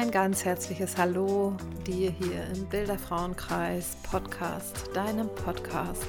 Ein 0.00 0.10
ganz 0.10 0.46
herzliches 0.46 0.96
Hallo 0.96 1.54
dir 1.86 2.10
hier 2.10 2.46
im 2.54 2.64
Bilderfrauenkreis 2.70 3.98
Podcast, 4.02 4.88
deinem 4.94 5.28
Podcast 5.34 6.06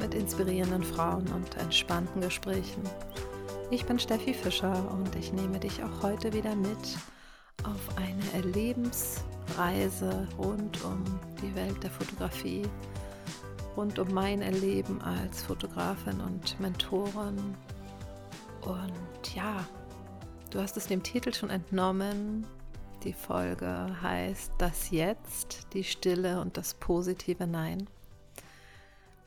mit 0.00 0.14
inspirierenden 0.14 0.82
Frauen 0.82 1.28
und 1.34 1.54
entspannten 1.58 2.22
Gesprächen. 2.22 2.82
Ich 3.70 3.84
bin 3.84 3.98
Steffi 3.98 4.32
Fischer 4.32 4.90
und 4.90 5.14
ich 5.16 5.34
nehme 5.34 5.60
dich 5.60 5.82
auch 5.84 6.02
heute 6.02 6.32
wieder 6.32 6.56
mit 6.56 6.96
auf 7.64 7.98
eine 7.98 8.42
Erlebensreise 8.42 10.26
rund 10.38 10.82
um 10.82 11.04
die 11.42 11.54
Welt 11.54 11.82
der 11.82 11.90
Fotografie, 11.90 12.62
rund 13.76 13.98
um 13.98 14.14
mein 14.14 14.40
Erleben 14.40 15.02
als 15.02 15.42
Fotografin 15.42 16.22
und 16.22 16.58
Mentorin. 16.58 17.54
Und 18.62 19.34
ja, 19.34 19.62
du 20.48 20.58
hast 20.58 20.78
es 20.78 20.86
dem 20.86 21.02
Titel 21.02 21.34
schon 21.34 21.50
entnommen. 21.50 22.46
Die 23.04 23.12
Folge 23.12 23.96
heißt 24.02 24.52
Das 24.58 24.90
Jetzt, 24.90 25.68
die 25.72 25.84
Stille 25.84 26.40
und 26.40 26.56
das 26.56 26.74
positive 26.74 27.46
Nein. 27.46 27.88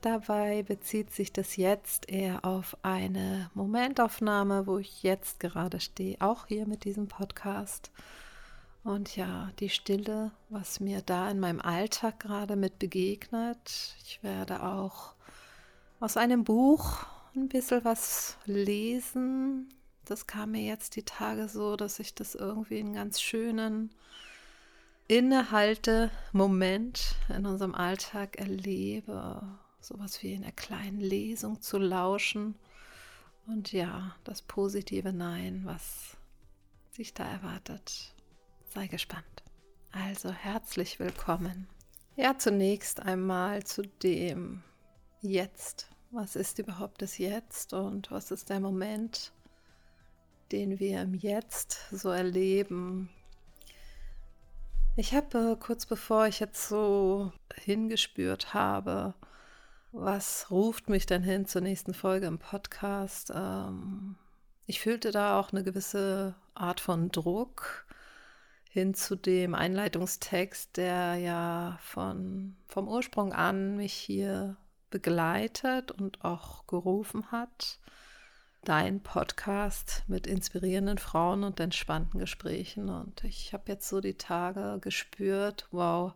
Dabei 0.02 0.64
bezieht 0.64 1.12
sich 1.12 1.32
das 1.32 1.56
Jetzt 1.56 2.10
eher 2.10 2.46
auf 2.46 2.78
eine 2.84 3.50
Momentaufnahme, 3.54 4.66
wo 4.66 4.78
ich 4.78 5.04
jetzt 5.04 5.40
gerade 5.40 5.80
stehe, 5.80 6.18
auch 6.20 6.48
hier 6.48 6.68
mit 6.68 6.86
diesem 6.86 7.08
Podcast. 7.08 7.92
Und 8.84 9.16
ja, 9.16 9.52
die 9.60 9.70
Stille, 9.70 10.32
was 10.50 10.80
mir 10.80 11.02
da 11.02 11.30
in 11.30 11.40
meinem 11.40 11.60
Alltag 11.60 12.20
gerade 12.22 12.56
mit 12.56 12.80
begegnet. 12.80 13.96
Ich 14.04 14.24
werde 14.24 14.64
auch 14.64 15.16
aus 16.00 16.16
einem 16.16 16.44
Buch 16.46 17.06
ein 17.36 17.50
bisschen 17.50 17.84
was 17.84 18.38
lesen, 18.46 19.70
das 20.10 20.28
kam 20.28 20.52
mir 20.52 20.64
jetzt 20.64 20.96
die 20.96 21.04
Tage 21.04 21.48
so, 21.48 21.76
dass 21.76 22.00
ich 22.00 22.16
das 22.16 22.36
irgendwie 22.36 22.80
einen 22.80 22.94
ganz 22.94 23.22
schönen 23.22 23.92
Innehalte-Moment 25.08 27.16
in 27.36 27.46
unserem 27.46 27.76
Alltag 27.76 28.38
erlebe. 28.38 29.42
Sowas 29.82 30.22
wie 30.24 30.34
in 30.34 30.44
einer 30.44 30.52
kleinen 30.52 31.00
Lesung 31.00 31.62
zu 31.62 31.78
lauschen. 31.78 32.56
Und 33.48 33.72
ja, 33.72 34.16
das 34.24 34.42
positive 34.42 35.14
Nein, 35.14 35.62
was 35.66 36.18
sich 36.92 37.14
da 37.14 37.28
erwartet. 37.28 38.14
Sei 38.74 38.88
gespannt. 38.88 39.26
Also 39.92 40.32
herzlich 40.32 41.00
willkommen. 41.00 41.68
Ja, 42.16 42.38
zunächst 42.38 43.00
einmal 43.00 43.64
zu 43.64 43.82
dem 43.82 44.62
Jetzt. 45.22 45.90
Was 46.12 46.36
ist 46.36 46.60
überhaupt 46.60 47.02
das 47.02 47.18
Jetzt 47.18 47.74
und 47.74 48.12
was 48.12 48.32
ist 48.32 48.50
der 48.50 48.60
Moment, 48.60 49.32
den 50.52 50.80
wir 50.80 51.02
im 51.02 51.14
Jetzt 51.14 51.90
so 51.92 52.10
erleben. 52.10 53.10
Ich 54.96 55.14
habe 55.14 55.54
äh, 55.54 55.56
kurz 55.60 55.86
bevor 55.86 56.28
ich 56.28 56.40
jetzt 56.40 56.68
so 56.68 57.32
hingespürt 57.56 58.54
habe, 58.54 59.14
was 59.92 60.52
ruft 60.52 60.90
mich 60.90 61.06
denn 61.06 61.24
hin 61.24 61.46
zur 61.46 61.62
nächsten 61.62 61.94
Folge 61.94 62.28
im 62.28 62.38
Podcast, 62.38 63.32
ähm, 63.34 64.16
ich 64.66 64.82
fühlte 64.82 65.12
da 65.12 65.40
auch 65.40 65.52
eine 65.52 65.64
gewisse 65.64 66.36
Art 66.54 66.80
von 66.80 67.10
Druck 67.10 67.88
hin 68.70 68.94
zu 68.94 69.16
dem 69.16 69.56
Einleitungstext, 69.56 70.78
der 70.78 71.16
ja 71.16 71.80
von, 71.82 72.56
vom 72.68 72.88
Ursprung 72.88 73.34
an 73.34 73.78
mich 73.78 73.94
hier 73.94 74.58
begleitet 74.92 75.92
und 75.92 76.24
auch 76.24 76.68
gerufen 76.68 77.32
hat 77.32 77.80
dein 78.64 79.02
Podcast 79.02 80.04
mit 80.08 80.28
inspirierenden 80.28 80.98
Frauen 80.98 81.44
und 81.44 81.60
entspannten 81.60 82.20
Gesprächen. 82.20 82.90
Und 82.90 83.24
ich 83.24 83.54
habe 83.54 83.64
jetzt 83.68 83.88
so 83.88 84.02
die 84.02 84.18
Tage 84.18 84.80
gespürt, 84.82 85.68
wow, 85.72 86.14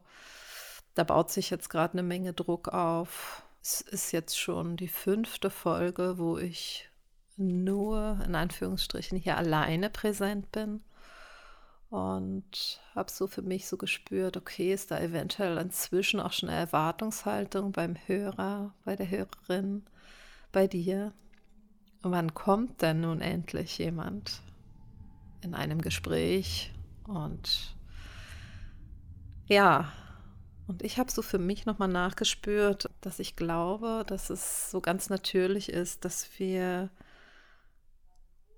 da 0.96 1.04
baut 1.04 1.32
sich 1.32 1.50
jetzt 1.50 1.70
gerade 1.70 1.94
eine 1.94 2.04
Menge 2.04 2.34
Druck 2.34 2.70
auf. 2.70 3.44
Es 3.62 3.82
ist 3.82 4.12
jetzt 4.12 4.38
schon 4.38 4.78
die 4.78 4.88
fünfte 4.88 5.50
Folge, 5.50 6.18
wo 6.18 6.38
ich 6.38 6.90
nur 7.38 8.20
in 8.26 8.36
Anführungsstrichen 8.36 9.18
hier 9.18 9.38
alleine 9.38 9.90
präsent 9.90 10.52
bin. 10.52 10.84
Und 11.90 12.82
habe 12.96 13.12
so 13.12 13.28
für 13.28 13.44
mich 13.44 13.68
so 13.68 13.78
gespürt, 13.78 14.36
okay, 14.36 14.74
ist 14.74 14.90
da 14.90 15.00
eventuell 15.00 15.58
inzwischen 15.60 16.20
auch 16.20 16.34
schon 16.34 16.50
eine 16.50 16.58
Erwartungshaltung 16.58 17.72
beim 17.72 17.96
Hörer, 18.08 18.74
bei 18.84 18.96
der 18.96 19.10
Hörerin, 19.10 19.86
bei 20.52 20.66
dir 20.66 21.14
wann 22.04 22.34
kommt 22.34 22.82
denn 22.82 23.02
nun 23.02 23.22
endlich 23.22 23.78
jemand 23.78 24.42
in 25.42 25.56
einem 25.56 25.82
Gespräch? 25.82 26.74
Und 27.08 27.76
ja, 29.48 29.92
und 30.68 30.84
ich 30.84 30.98
habe 30.98 31.12
so 31.12 31.22
für 31.22 31.40
mich 31.40 31.66
nochmal 31.66 31.90
nachgespürt, 31.90 32.90
dass 33.02 33.20
ich 33.20 33.36
glaube, 33.36 34.04
dass 34.08 34.30
es 34.30 34.72
so 34.72 34.82
ganz 34.82 35.10
natürlich 35.10 35.70
ist, 35.70 36.06
dass 36.06 36.28
wir 36.38 36.90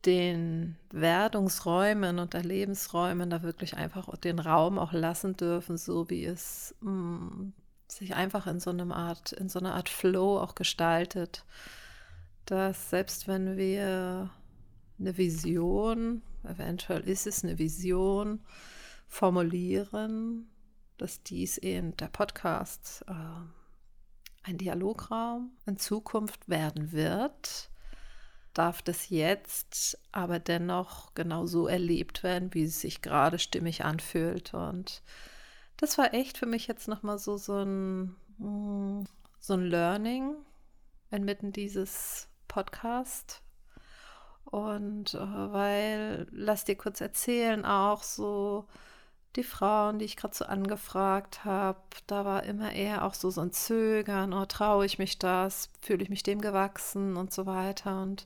den 0.06 0.78
Werdungsräumen 0.92 2.20
und 2.20 2.36
Erlebensräumen 2.36 3.32
da 3.32 3.42
wirklich 3.42 3.76
einfach 3.76 4.16
den 4.18 4.38
Raum 4.38 4.78
auch 4.78 4.94
lassen 4.94 5.36
dürfen, 5.36 5.78
so 5.78 6.10
wie 6.12 6.26
es 6.26 6.76
mh, 6.82 6.92
mm, 6.92 7.54
sich 7.88 8.14
einfach 8.14 8.46
in 8.46 8.60
so 8.60 8.70
einem 8.70 8.92
Art, 8.92 9.32
in 9.32 9.50
so 9.50 9.58
einer 9.58 9.74
Art 9.74 9.90
Flow 9.90 10.40
auch 10.40 10.54
gestaltet 10.54 11.44
dass 12.46 12.90
selbst 12.90 13.28
wenn 13.28 13.58
wir 13.58 14.32
eine 15.00 15.18
Vision, 15.18 16.22
eventuell 16.44 17.02
ist 17.02 17.28
es 17.28 17.44
eine 17.44 17.58
Vision, 17.58 18.42
formulieren, 19.08 20.50
dass 20.98 21.24
dies 21.24 21.58
in 21.58 21.96
der 21.98 22.08
Podcast 22.08 23.04
äh, 23.08 23.14
ein 24.44 24.58
Dialograum 24.58 25.52
in 25.66 25.78
Zukunft 25.78 26.48
werden 26.48 26.92
wird, 26.92 27.70
darf 28.54 28.82
das 28.82 29.10
jetzt 29.10 30.00
aber 30.12 30.40
dennoch 30.40 31.14
genauso 31.14 31.68
erlebt 31.68 32.24
werden, 32.24 32.54
wie 32.54 32.64
es 32.64 32.80
sich 32.80 33.02
gerade 33.02 33.40
stimmig 33.40 33.84
anfühlt. 33.84 34.54
Und 34.54 35.02
das 35.78 35.98
war 35.98 36.14
echt 36.14 36.38
für 36.38 36.46
mich 36.46 36.68
jetzt 36.68 36.88
nochmal 36.88 37.18
so, 37.18 37.38
so 37.38 37.58
ein, 37.64 38.16
mm, 38.38 39.04
so 39.40 39.54
ein 39.54 39.66
Learning 39.66 40.36
inmitten 41.12 41.52
dieses 41.52 42.30
Podcast. 42.48 43.42
Und 44.46 45.16
äh, 45.16 45.20
weil, 45.20 46.28
lass 46.32 46.66
dir 46.66 46.76
kurz 46.76 47.02
erzählen, 47.02 47.66
auch 47.66 48.04
so 48.04 48.66
die 49.36 49.44
Frauen, 49.44 50.00
die 50.00 50.06
ich 50.06 50.16
gerade 50.16 50.36
so 50.36 50.46
angefragt 50.46 51.44
habe, 51.46 51.80
da 52.08 52.26
war 52.26 52.44
immer 52.44 52.72
eher 52.72 53.04
auch 53.04 53.14
so, 53.14 53.30
so 53.30 53.42
ein 53.42 53.52
Zögern, 53.52 54.34
oh, 54.34 54.46
traue 54.46 54.86
ich 54.86 54.98
mich 54.98 55.20
das, 55.20 55.70
fühle 55.82 56.04
ich 56.04 56.10
mich 56.10 56.24
dem 56.24 56.42
gewachsen 56.42 57.18
und 57.18 57.34
so 57.34 57.46
weiter. 57.46 58.02
Und 58.02 58.26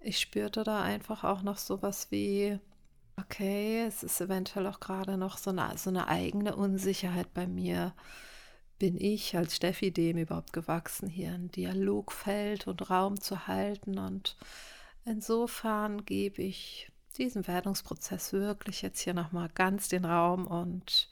ich 0.00 0.18
spürte 0.18 0.64
da 0.64 0.82
einfach 0.82 1.24
auch 1.24 1.42
noch 1.42 1.58
sowas 1.58 2.08
wie, 2.10 2.58
okay, 3.18 3.84
es 3.86 4.02
ist 4.02 4.20
eventuell 4.20 4.66
auch 4.66 4.80
gerade 4.80 5.16
noch 5.16 5.38
so 5.38 5.50
eine, 5.50 5.76
so 5.76 5.90
eine 5.90 6.08
eigene 6.08 6.56
Unsicherheit 6.56 7.32
bei 7.34 7.46
mir 7.46 7.92
bin 8.82 9.00
ich 9.00 9.36
als 9.36 9.54
Steffi 9.54 9.92
dem 9.92 10.18
überhaupt 10.18 10.52
gewachsen, 10.52 11.08
hier 11.08 11.30
ein 11.30 11.52
Dialogfeld 11.52 12.66
und 12.66 12.90
Raum 12.90 13.20
zu 13.20 13.46
halten. 13.46 13.96
Und 13.96 14.36
insofern 15.04 16.04
gebe 16.04 16.42
ich 16.42 16.90
diesem 17.16 17.46
Werdungsprozess 17.46 18.32
wirklich 18.32 18.82
jetzt 18.82 18.98
hier 18.98 19.14
nochmal 19.14 19.50
ganz 19.54 19.86
den 19.86 20.04
Raum 20.04 20.48
und 20.48 21.08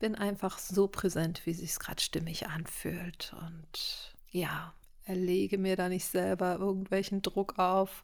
bin 0.00 0.16
einfach 0.16 0.58
so 0.58 0.88
präsent, 0.88 1.46
wie 1.46 1.52
sich 1.52 1.70
es 1.70 1.78
gerade 1.78 2.02
stimmig 2.02 2.48
anfühlt. 2.48 3.36
Und 3.40 4.12
ja, 4.32 4.74
erlege 5.04 5.58
mir 5.58 5.76
da 5.76 5.88
nicht 5.88 6.06
selber 6.06 6.56
irgendwelchen 6.56 7.22
Druck 7.22 7.56
auf. 7.60 8.02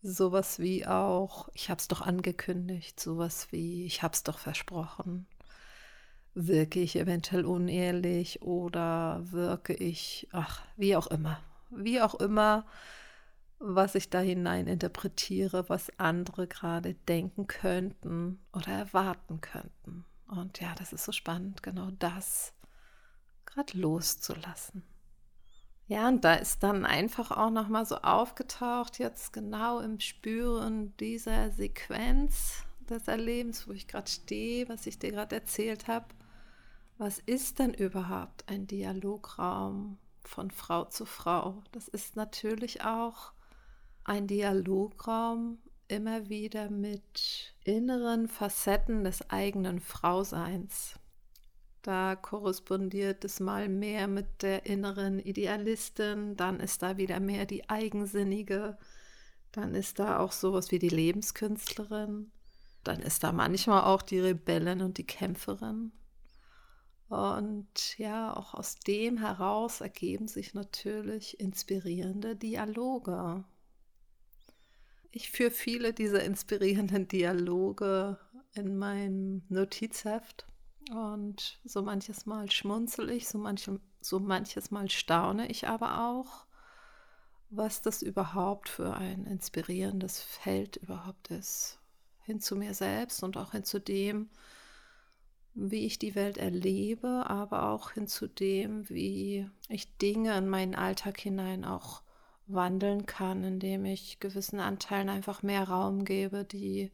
Sowas 0.00 0.60
wie 0.60 0.86
auch, 0.86 1.48
ich 1.54 1.70
habe 1.70 1.80
es 1.80 1.88
doch 1.88 2.02
angekündigt, 2.02 3.00
sowas 3.00 3.48
wie, 3.50 3.84
ich 3.84 4.04
habe 4.04 4.14
es 4.14 4.22
doch 4.22 4.38
versprochen 4.38 5.26
wirke 6.36 6.80
ich 6.80 6.96
eventuell 6.96 7.46
unehrlich 7.46 8.42
oder 8.42 9.22
wirke 9.30 9.72
ich, 9.72 10.28
ach, 10.32 10.60
wie 10.76 10.94
auch 10.94 11.06
immer, 11.06 11.40
wie 11.70 12.00
auch 12.02 12.14
immer, 12.14 12.66
was 13.58 13.94
ich 13.94 14.10
da 14.10 14.20
hinein 14.20 14.66
interpretiere, 14.66 15.70
was 15.70 15.90
andere 15.98 16.46
gerade 16.46 16.92
denken 17.08 17.46
könnten 17.46 18.38
oder 18.52 18.68
erwarten 18.68 19.40
könnten. 19.40 20.04
Und 20.28 20.60
ja, 20.60 20.74
das 20.74 20.92
ist 20.92 21.04
so 21.04 21.12
spannend, 21.12 21.62
genau 21.62 21.90
das 21.98 22.52
gerade 23.46 23.78
loszulassen. 23.78 24.82
Ja, 25.86 26.06
und 26.08 26.22
da 26.24 26.34
ist 26.34 26.62
dann 26.62 26.84
einfach 26.84 27.30
auch 27.30 27.50
noch 27.50 27.68
mal 27.68 27.86
so 27.86 27.96
aufgetaucht, 27.96 28.98
jetzt 28.98 29.32
genau 29.32 29.80
im 29.80 30.00
Spüren 30.00 30.94
dieser 30.98 31.50
Sequenz 31.52 32.64
des 32.90 33.08
Erlebens, 33.08 33.66
wo 33.66 33.72
ich 33.72 33.86
gerade 33.86 34.10
stehe, 34.10 34.68
was 34.68 34.86
ich 34.86 34.98
dir 34.98 35.12
gerade 35.12 35.36
erzählt 35.36 35.88
habe 35.88 36.06
was 36.98 37.18
ist 37.18 37.58
denn 37.58 37.74
überhaupt 37.74 38.48
ein 38.48 38.66
Dialograum 38.66 39.98
von 40.22 40.50
Frau 40.50 40.84
zu 40.84 41.04
Frau? 41.04 41.62
Das 41.72 41.88
ist 41.88 42.16
natürlich 42.16 42.82
auch 42.82 43.32
ein 44.04 44.26
Dialograum 44.26 45.58
immer 45.88 46.28
wieder 46.28 46.70
mit 46.70 47.54
inneren 47.64 48.28
Facetten 48.28 49.04
des 49.04 49.30
eigenen 49.30 49.80
Frauseins. 49.80 50.98
Da 51.82 52.16
korrespondiert 52.16 53.24
es 53.24 53.38
mal 53.38 53.68
mehr 53.68 54.08
mit 54.08 54.42
der 54.42 54.66
inneren 54.66 55.20
Idealistin, 55.20 56.36
dann 56.36 56.58
ist 56.58 56.82
da 56.82 56.96
wieder 56.96 57.20
mehr 57.20 57.46
die 57.46 57.68
eigensinnige, 57.68 58.76
dann 59.52 59.74
ist 59.74 60.00
da 60.00 60.18
auch 60.18 60.32
sowas 60.32 60.72
wie 60.72 60.80
die 60.80 60.88
Lebenskünstlerin, 60.88 62.32
dann 62.82 63.00
ist 63.00 63.22
da 63.22 63.30
manchmal 63.30 63.84
auch 63.84 64.02
die 64.02 64.18
Rebellin 64.18 64.80
und 64.80 64.98
die 64.98 65.06
Kämpferin. 65.06 65.92
Und 67.08 67.98
ja, 67.98 68.36
auch 68.36 68.54
aus 68.54 68.76
dem 68.76 69.18
heraus 69.18 69.80
ergeben 69.80 70.26
sich 70.26 70.54
natürlich 70.54 71.38
inspirierende 71.38 72.34
Dialoge. 72.34 73.44
Ich 75.12 75.30
führe 75.30 75.52
viele 75.52 75.92
dieser 75.92 76.24
inspirierenden 76.24 77.06
Dialoge 77.06 78.18
in 78.54 78.76
meinem 78.76 79.44
Notizheft 79.48 80.46
und 80.90 81.58
so 81.64 81.82
manches 81.82 82.26
Mal 82.26 82.50
schmunzel 82.50 83.10
ich, 83.10 83.28
so, 83.28 83.38
manche, 83.38 83.80
so 84.00 84.20
manches 84.20 84.70
Mal 84.70 84.90
staune 84.90 85.48
ich 85.48 85.68
aber 85.68 86.08
auch, 86.08 86.46
was 87.50 87.82
das 87.82 88.02
überhaupt 88.02 88.68
für 88.68 88.94
ein 88.94 89.24
inspirierendes 89.26 90.20
Feld 90.20 90.76
überhaupt 90.76 91.30
ist. 91.30 91.78
Hin 92.24 92.40
zu 92.40 92.56
mir 92.56 92.74
selbst 92.74 93.22
und 93.22 93.36
auch 93.36 93.52
hin 93.52 93.64
zu 93.64 93.80
dem, 93.80 94.28
wie 95.56 95.86
ich 95.86 95.98
die 95.98 96.14
Welt 96.14 96.36
erlebe, 96.36 97.24
aber 97.28 97.70
auch 97.70 97.92
hin 97.92 98.06
zu 98.06 98.28
dem, 98.28 98.88
wie 98.90 99.48
ich 99.68 99.96
Dinge 99.96 100.36
in 100.36 100.48
meinen 100.48 100.74
Alltag 100.74 101.18
hinein 101.18 101.64
auch 101.64 102.02
wandeln 102.46 103.06
kann, 103.06 103.42
indem 103.42 103.86
ich 103.86 104.20
gewissen 104.20 104.60
Anteilen 104.60 105.08
einfach 105.08 105.42
mehr 105.42 105.64
Raum 105.64 106.04
gebe, 106.04 106.44
die 106.44 106.92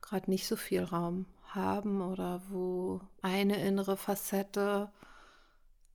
gerade 0.00 0.30
nicht 0.30 0.46
so 0.46 0.54
viel 0.54 0.84
Raum 0.84 1.26
haben 1.48 2.00
oder 2.00 2.40
wo 2.48 3.00
eine 3.20 3.60
innere 3.62 3.96
Facette, 3.96 4.90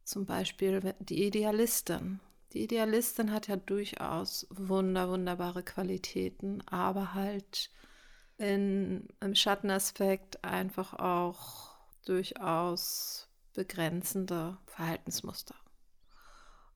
zum 0.04 0.26
Beispiel 0.26 0.94
die 1.00 1.26
Idealistin. 1.26 2.20
Die 2.52 2.64
Idealistin 2.64 3.32
hat 3.32 3.48
ja 3.48 3.56
durchaus 3.56 4.46
wunder, 4.50 5.10
wunderbare 5.10 5.64
Qualitäten, 5.64 6.62
aber 6.68 7.14
halt 7.14 7.72
in, 8.38 9.08
im 9.22 9.36
Schattenaspekt 9.36 10.44
einfach 10.44 10.94
auch 10.94 11.73
durchaus 12.06 13.28
begrenzende 13.54 14.58
Verhaltensmuster. 14.66 15.56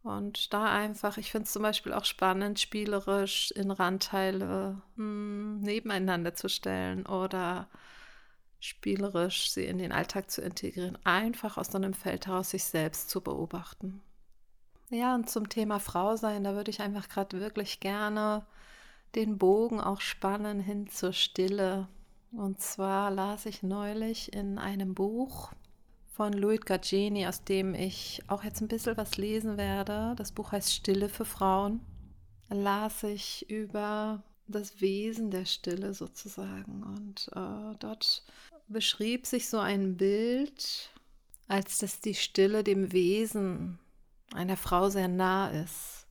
Und 0.03 0.53
da 0.53 0.71
einfach, 0.71 1.18
ich 1.18 1.31
finde 1.31 1.45
es 1.45 1.53
zum 1.53 1.63
Beispiel 1.63 1.91
auch 1.91 2.06
spannend, 2.06 2.59
spielerisch 2.59 3.51
in 3.51 3.71
Randteile 3.71 4.81
mh, 4.95 5.03
hm, 5.03 5.59
nebeneinander 5.62 6.33
zu 6.33 6.47
stellen 6.47 7.06
oder 7.06 7.68
spielerisch 8.59 9.51
sie 9.51 9.65
in 9.65 9.77
den 9.77 9.91
Alltag 9.91 10.31
zu 10.31 10.41
integrieren, 10.41 10.97
einfach 11.03 11.57
aus 11.57 11.75
einem 11.75 11.94
Feld 11.94 12.27
heraus 12.27 12.51
sich 12.51 12.63
selbst 12.63 13.09
zu 13.09 13.21
beobachten. 13.21 14.01
Ja, 14.89 15.15
und 15.15 15.29
zum 15.29 15.50
Thema 15.50 15.79
Frau 15.79 16.15
sein, 16.15 16.44
da 16.44 16.56
würde 16.56 16.71
ich 16.71 16.81
einfach 16.81 17.09
gerade 17.09 17.39
wirklich 17.41 17.81
gerne 17.81 18.45
den 19.15 19.38
Bogen 19.38 19.81
auch 19.81 20.01
spannen 20.01 20.59
hin 20.59 20.88
zur 20.88 21.12
Stille. 21.12 21.88
Und 22.38 22.62
zwar 22.62 23.10
las 23.10 23.48
ich 23.48 23.63
neulich 23.63 24.31
in 24.31 24.60
einem 24.60 24.94
Buch 24.94 25.51
von 26.13 26.34
Louis 26.34 26.62
Gageni, 26.62 27.25
aus 27.25 27.44
dem 27.44 27.74
ich 27.74 28.22
auch 28.28 28.44
jetzt 28.44 28.62
ein 28.62 28.68
bisschen 28.68 28.95
was 28.95 29.18
lesen 29.18 29.57
werde. 29.57 30.13
Das 30.18 30.31
Buch 30.31 30.51
heißt 30.51 30.72
Stille 30.72 31.10
für 31.10 31.25
Frauen. 31.25 31.81
Las 32.50 33.01
ich 33.01 33.50
über 33.50 34.22
das 34.48 34.80
Wesen 34.81 35.31
der 35.31 35.45
Stille 35.45 35.95
sozusagen. 35.95 36.84
Und 36.84 37.28
äh, 37.34 37.75
dort 37.80 38.24
beschrieb 38.68 39.25
sich 39.25 39.50
so 39.50 39.57
ein 39.57 39.98
Bild, 39.98 40.92
als 41.48 41.80
dass 41.80 42.01
die 42.01 42.13
Stille 42.13 42.63
dem 42.63 42.92
Wesen 42.92 43.80
einer 44.31 44.57
Frau 44.57 44.89
sehr 44.89 45.07
nah 45.07 45.50
ist. 45.50 46.06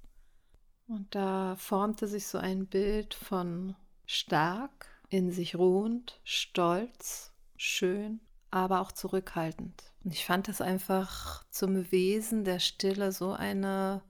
Und 0.89 1.15
da 1.15 1.55
formte 1.55 2.09
sich 2.09 2.27
so 2.27 2.39
ein 2.39 2.67
Bild 2.67 3.15
von 3.15 3.77
stark, 4.07 4.89
in 5.09 5.31
sich 5.31 5.57
ruhend, 5.57 6.21
stolz, 6.25 7.33
schön, 7.57 8.21
aber 8.51 8.81
auch 8.81 8.93
zurückhaltend. 8.93 9.93
Und 10.05 10.13
ich 10.13 10.25
fand 10.25 10.49
es 10.49 10.61
einfach 10.61 11.45
zum 11.51 11.91
Wesen 11.91 12.45
der 12.45 12.59
Stille 12.59 13.13
so 13.13 13.33
eine 13.33 14.03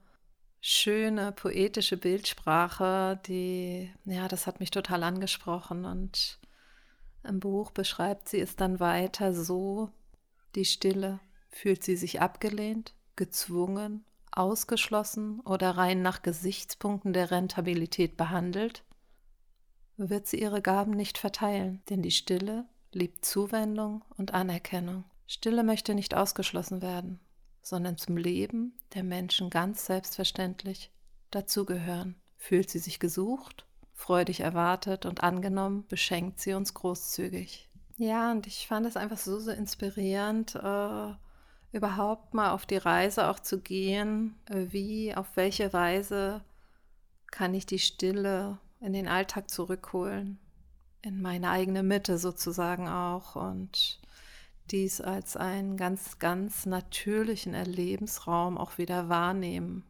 schöne 0.61 1.31
poetische 1.31 1.97
Bildsprache, 1.97 3.19
die, 3.25 3.91
ja, 4.05 4.27
das 4.27 4.47
hat 4.47 4.59
mich 4.59 4.71
total 4.71 5.03
angesprochen. 5.03 5.85
Und 5.85 6.39
im 7.23 7.39
Buch 7.39 7.71
beschreibt 7.71 8.29
sie 8.29 8.39
es 8.39 8.55
dann 8.55 8.79
weiter 8.79 9.33
so, 9.33 9.89
die 10.55 10.65
Stille, 10.65 11.19
fühlt 11.49 11.83
sie 11.83 11.95
sich 11.95 12.21
abgelehnt, 12.21 12.93
gezwungen, 13.15 14.05
ausgeschlossen 14.31 15.39
oder 15.41 15.71
rein 15.71 16.01
nach 16.01 16.21
Gesichtspunkten 16.21 17.13
der 17.13 17.31
Rentabilität 17.31 18.17
behandelt, 18.17 18.83
wird 19.97 20.27
sie 20.27 20.39
ihre 20.39 20.61
Gaben 20.61 20.91
nicht 20.91 21.17
verteilen, 21.17 21.81
denn 21.89 22.01
die 22.01 22.11
Stille 22.11 22.65
liebt 22.91 23.25
Zuwendung 23.25 24.03
und 24.17 24.33
Anerkennung. 24.33 25.03
Stille 25.25 25.63
möchte 25.63 25.93
nicht 25.93 26.15
ausgeschlossen 26.15 26.81
werden, 26.81 27.19
sondern 27.61 27.97
zum 27.97 28.15
Leben 28.17 28.77
der 28.93 29.03
Menschen 29.03 29.49
ganz 29.49 29.85
selbstverständlich 29.85 30.91
dazugehören. 31.31 32.15
Fühlt 32.37 32.69
sie 32.69 32.79
sich 32.79 32.99
gesucht, 32.99 33.65
freudig 33.93 34.41
erwartet 34.41 35.05
und 35.05 35.23
angenommen, 35.23 35.85
beschenkt 35.87 36.39
sie 36.39 36.53
uns 36.53 36.73
großzügig. 36.73 37.69
Ja, 37.97 38.31
und 38.31 38.45
ich 38.45 38.67
fand 38.67 38.85
es 38.85 38.95
einfach 38.95 39.17
so, 39.17 39.39
so 39.39 39.51
inspirierend, 39.51 40.55
äh, 40.55 41.13
überhaupt 41.71 42.33
mal 42.33 42.51
auf 42.51 42.65
die 42.65 42.77
Reise 42.77 43.27
auch 43.27 43.39
zu 43.39 43.59
gehen, 43.59 44.35
äh, 44.45 44.67
wie, 44.69 45.15
auf 45.15 45.35
welche 45.35 45.73
Weise 45.73 46.43
kann 47.31 47.53
ich 47.53 47.65
die 47.65 47.79
Stille 47.79 48.59
in 48.79 48.93
den 48.93 49.07
Alltag 49.07 49.49
zurückholen, 49.49 50.39
in 51.01 51.21
meine 51.21 51.49
eigene 51.49 51.83
Mitte 51.83 52.17
sozusagen 52.17 52.87
auch 52.87 53.35
und 53.35 53.99
dies 54.71 54.99
als 55.01 55.37
einen 55.37 55.77
ganz, 55.77 56.19
ganz 56.19 56.65
natürlichen 56.65 57.53
Erlebensraum 57.53 58.57
auch 58.57 58.77
wieder 58.77 59.09
wahrnehmen. 59.09 59.83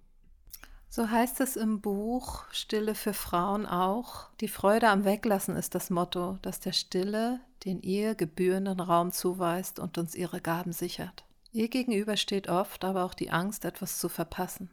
So 0.89 1.10
heißt 1.10 1.42
es 1.42 1.56
im 1.56 1.81
Buch 1.81 2.45
Stille 2.51 2.95
für 2.95 3.13
Frauen 3.13 3.66
auch. 3.66 4.30
Die 4.39 4.48
Freude 4.48 4.90
am 4.90 5.04
Weglassen 5.04 5.56
ist 5.56 5.76
das 5.76 5.90
Motto, 5.90 6.38
das 6.42 6.59
der 6.59 6.71
Stille 6.71 7.40
den 7.66 7.81
ihr 7.81 8.16
gebührenden 8.16 8.80
Raum 8.80 9.12
zuweist 9.12 9.80
und 9.80 9.97
uns 9.97 10.16
ihre 10.16 10.42
Gaben 10.42 10.71
sichert. 10.71 11.26
Ihr 11.52 11.69
gegenüber 11.69 12.18
steht 12.18 12.50
oft 12.50 12.83
aber 12.83 13.04
auch 13.04 13.14
die 13.14 13.31
Angst, 13.31 13.66
etwas 13.66 14.00
zu 14.00 14.09
verpassen. 14.09 14.69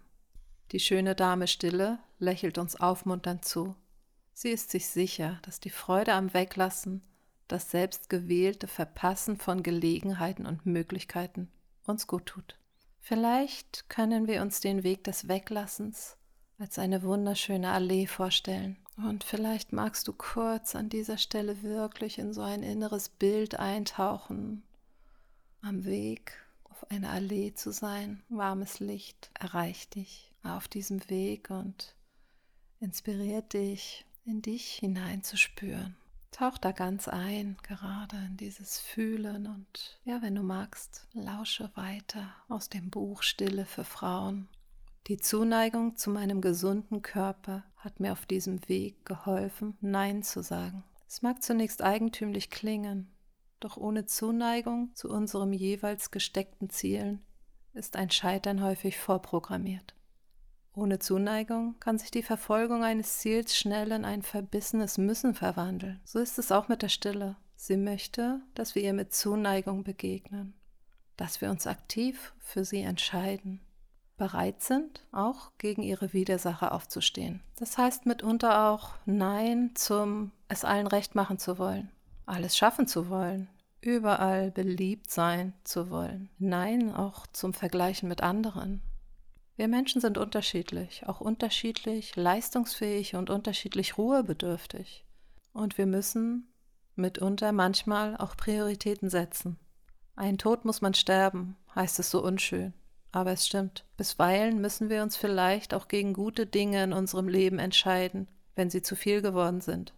Die 0.72 0.80
schöne 0.80 1.14
Dame 1.14 1.46
Stille 1.46 1.98
lächelt 2.18 2.58
uns 2.58 2.76
aufmunternd 2.76 3.44
zu. 3.44 3.74
Sie 4.34 4.50
ist 4.50 4.70
sich 4.70 4.88
sicher, 4.88 5.38
dass 5.42 5.60
die 5.60 5.70
Freude 5.70 6.12
am 6.12 6.34
Weglassen, 6.34 7.02
das 7.46 7.70
selbstgewählte 7.70 8.66
Verpassen 8.66 9.36
von 9.36 9.62
Gelegenheiten 9.62 10.44
und 10.44 10.66
Möglichkeiten 10.66 11.50
uns 11.86 12.08
gut 12.08 12.26
tut. 12.26 12.58
Vielleicht 13.00 13.88
können 13.88 14.26
wir 14.26 14.42
uns 14.42 14.60
den 14.60 14.82
Weg 14.82 15.04
des 15.04 15.28
Weglassens 15.28 16.16
als 16.58 16.78
eine 16.78 17.02
wunderschöne 17.02 17.70
Allee 17.70 18.06
vorstellen. 18.06 18.76
Und 18.96 19.22
vielleicht 19.24 19.72
magst 19.72 20.08
du 20.08 20.12
kurz 20.12 20.74
an 20.74 20.88
dieser 20.88 21.18
Stelle 21.18 21.62
wirklich 21.62 22.18
in 22.18 22.32
so 22.32 22.42
ein 22.42 22.62
inneres 22.62 23.08
Bild 23.08 23.58
eintauchen. 23.58 24.62
Am 25.60 25.84
Weg 25.84 26.32
auf 26.64 26.90
einer 26.90 27.10
Allee 27.10 27.54
zu 27.54 27.72
sein, 27.72 28.22
warmes 28.28 28.80
Licht 28.80 29.30
erreicht 29.34 29.94
dich 29.94 30.32
auf 30.42 30.66
diesem 30.66 31.08
Weg 31.08 31.50
und 31.50 31.94
inspiriert 32.80 33.52
dich, 33.52 34.04
in 34.24 34.42
dich 34.42 34.74
hineinzuspüren. 34.74 35.96
Tauch 36.30 36.58
da 36.58 36.72
ganz 36.72 37.06
ein, 37.06 37.56
gerade 37.62 38.16
in 38.16 38.36
dieses 38.36 38.80
Fühlen 38.80 39.46
und 39.46 40.00
ja, 40.04 40.20
wenn 40.20 40.34
du 40.34 40.42
magst, 40.42 41.06
lausche 41.12 41.70
weiter 41.74 42.34
aus 42.48 42.68
dem 42.68 42.90
Buch 42.90 43.22
Stille 43.22 43.66
für 43.66 43.84
Frauen. 43.84 44.48
Die 45.06 45.18
Zuneigung 45.18 45.96
zu 45.96 46.10
meinem 46.10 46.40
gesunden 46.40 47.02
Körper 47.02 47.62
hat 47.76 48.00
mir 48.00 48.12
auf 48.12 48.26
diesem 48.26 48.68
Weg 48.68 49.04
geholfen, 49.04 49.76
Nein 49.80 50.22
zu 50.22 50.42
sagen. 50.42 50.82
Es 51.06 51.22
mag 51.22 51.42
zunächst 51.42 51.82
eigentümlich 51.82 52.50
klingen, 52.50 53.12
doch 53.60 53.76
ohne 53.76 54.06
Zuneigung 54.06 54.90
zu 54.94 55.10
unserem 55.10 55.52
jeweils 55.52 56.10
gesteckten 56.10 56.70
Zielen 56.70 57.24
ist 57.74 57.96
ein 57.96 58.10
Scheitern 58.10 58.62
häufig 58.62 58.98
vorprogrammiert. 58.98 59.94
Ohne 60.76 60.98
Zuneigung 60.98 61.76
kann 61.78 61.98
sich 61.98 62.10
die 62.10 62.24
Verfolgung 62.24 62.82
eines 62.82 63.18
Ziels 63.18 63.56
schnell 63.56 63.92
in 63.92 64.04
ein 64.04 64.22
verbissenes 64.22 64.98
Müssen 64.98 65.34
verwandeln. 65.34 66.00
So 66.04 66.18
ist 66.18 66.38
es 66.38 66.50
auch 66.50 66.66
mit 66.66 66.82
der 66.82 66.88
Stille. 66.88 67.36
Sie 67.54 67.76
möchte, 67.76 68.40
dass 68.54 68.74
wir 68.74 68.82
ihr 68.82 68.92
mit 68.92 69.14
Zuneigung 69.14 69.84
begegnen, 69.84 70.52
dass 71.16 71.40
wir 71.40 71.50
uns 71.50 71.68
aktiv 71.68 72.34
für 72.40 72.64
sie 72.64 72.80
entscheiden, 72.80 73.60
bereit 74.16 74.62
sind, 74.62 75.06
auch 75.12 75.52
gegen 75.58 75.82
ihre 75.82 76.12
Widersacher 76.12 76.72
aufzustehen. 76.72 77.40
Das 77.56 77.78
heißt 77.78 78.06
mitunter 78.06 78.68
auch 78.68 78.90
Nein 79.06 79.70
zum 79.74 80.32
es 80.48 80.64
allen 80.64 80.88
recht 80.88 81.14
machen 81.14 81.38
zu 81.38 81.58
wollen, 81.58 81.90
alles 82.26 82.56
schaffen 82.56 82.88
zu 82.88 83.08
wollen, 83.08 83.48
überall 83.80 84.50
beliebt 84.50 85.08
sein 85.08 85.52
zu 85.62 85.88
wollen. 85.90 86.30
Nein, 86.38 86.92
auch 86.92 87.28
zum 87.28 87.54
Vergleichen 87.54 88.08
mit 88.08 88.22
anderen. 88.22 88.82
Wir 89.56 89.68
Menschen 89.68 90.00
sind 90.00 90.18
unterschiedlich, 90.18 91.06
auch 91.06 91.20
unterschiedlich 91.20 92.16
leistungsfähig 92.16 93.14
und 93.14 93.30
unterschiedlich 93.30 93.96
ruhebedürftig. 93.96 95.04
Und 95.52 95.78
wir 95.78 95.86
müssen 95.86 96.52
mitunter 96.96 97.52
manchmal 97.52 98.16
auch 98.16 98.36
Prioritäten 98.36 99.10
setzen. 99.10 99.58
Ein 100.16 100.38
Tod 100.38 100.64
muss 100.64 100.80
man 100.80 100.94
sterben, 100.94 101.56
heißt 101.74 101.98
es 102.00 102.10
so 102.10 102.22
unschön. 102.22 102.72
Aber 103.12 103.30
es 103.30 103.46
stimmt. 103.46 103.84
Bisweilen 103.96 104.60
müssen 104.60 104.90
wir 104.90 105.02
uns 105.02 105.16
vielleicht 105.16 105.72
auch 105.72 105.86
gegen 105.86 106.14
gute 106.14 106.46
Dinge 106.46 106.82
in 106.82 106.92
unserem 106.92 107.28
Leben 107.28 107.60
entscheiden, 107.60 108.28
wenn 108.56 108.70
sie 108.70 108.82
zu 108.82 108.96
viel 108.96 109.22
geworden 109.22 109.60
sind. 109.60 109.94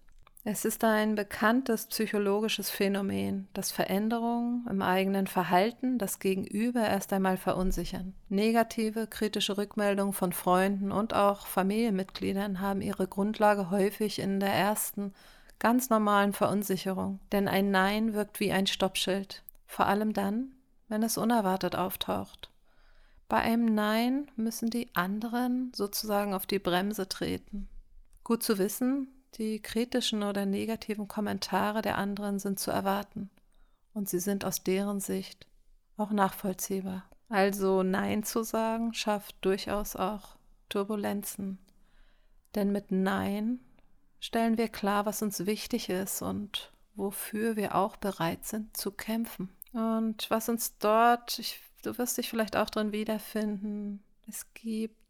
Es 0.49 0.65
ist 0.65 0.85
ein 0.85 1.17
bekanntes 1.17 1.87
psychologisches 1.87 2.71
Phänomen, 2.71 3.49
dass 3.53 3.73
Veränderungen 3.73 4.65
im 4.71 4.81
eigenen 4.81 5.27
Verhalten 5.27 5.99
das 5.99 6.21
Gegenüber 6.21 6.83
erst 6.83 7.13
einmal 7.13 7.37
verunsichern. 7.37 8.15
Negative, 8.29 9.09
kritische 9.09 9.59
Rückmeldungen 9.59 10.13
von 10.13 10.33
Freunden 10.33 10.93
und 10.93 11.15
auch 11.15 11.49
Familienmitgliedern 11.49 12.61
haben 12.61 12.81
ihre 12.81 13.09
Grundlage 13.09 13.71
häufig 13.71 14.21
in 14.21 14.39
der 14.39 14.53
ersten, 14.53 15.13
ganz 15.59 15.91
normalen 15.91 16.33
Verunsicherung. 16.33 17.19
Denn 17.33 17.49
ein 17.49 17.73
Nein 17.73 18.15
wirkt 18.15 18.39
wie 18.39 18.53
ein 18.53 18.69
Stoppschild, 18.69 19.43
vor 19.67 19.87
allem 19.87 20.13
dann, 20.13 20.55
wenn 20.87 21.03
es 21.03 21.19
unerwartet 21.19 21.75
auftaucht. 21.75 22.53
Bei 23.29 23.39
einem 23.39 23.75
Nein 23.75 24.31
müssen 24.37 24.71
die 24.71 24.95
anderen 24.95 25.73
sozusagen 25.75 26.35
auf 26.35 26.47
die 26.47 26.61
Bremse 26.61 27.09
treten. 27.09 27.69
Gut 28.23 28.45
zu 28.45 28.59
wissen, 28.59 29.09
die 29.39 29.61
kritischen 29.61 30.23
oder 30.23 30.47
negativen 30.47 31.09
Kommentare 31.09 31.83
der 31.83 31.99
anderen 31.99 32.39
sind 32.39 32.59
zu 32.59 32.71
erwarten 32.71 33.31
und 33.93 34.09
sie 34.09 34.21
sind 34.21 34.45
aus 34.45 34.63
deren 34.63 35.01
Sicht 35.01 35.47
auch 35.97 36.11
nachvollziehbar. 36.11 37.05
Also 37.29 37.83
Nein 37.83 38.23
zu 38.23 38.43
sagen 38.43 38.95
schafft 38.95 39.37
durchaus 39.41 39.97
auch 39.97 40.37
Turbulenzen. 40.69 41.59
Denn 42.55 42.73
mit 42.73 42.91
Nein 42.91 43.61
stellen 44.21 44.59
wir 44.59 44.69
klar, 44.69 45.07
was 45.07 45.23
uns 45.23 45.47
wichtig 45.47 45.89
ist 45.89 46.23
und 46.23 46.73
wofür 46.95 47.57
wir 47.57 47.75
auch 47.75 47.97
bereit 47.97 48.45
sind 48.45 48.77
zu 48.77 48.91
kämpfen. 48.91 49.51
Und 49.73 50.31
was 50.31 50.49
uns 50.49 50.79
dort, 50.79 51.39
ich, 51.39 51.61
du 51.83 51.99
wirst 51.99 52.17
dich 52.17 52.31
vielleicht 52.31 52.57
auch 52.57 52.71
drin 52.71 52.93
wiederfinden, 52.93 54.03
es 54.29 54.53
gibt 54.55 55.06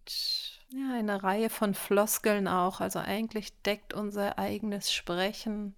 ja, 0.71 0.95
eine 0.95 1.23
Reihe 1.23 1.51
von 1.51 1.75
Floskeln 1.75 2.49
auch. 2.49 2.81
Also 2.81 2.99
eigentlich 2.99 3.53
deckt 3.63 3.95
unser 3.95 4.39
eigenes 4.39 4.93
Sprechen 4.93 5.75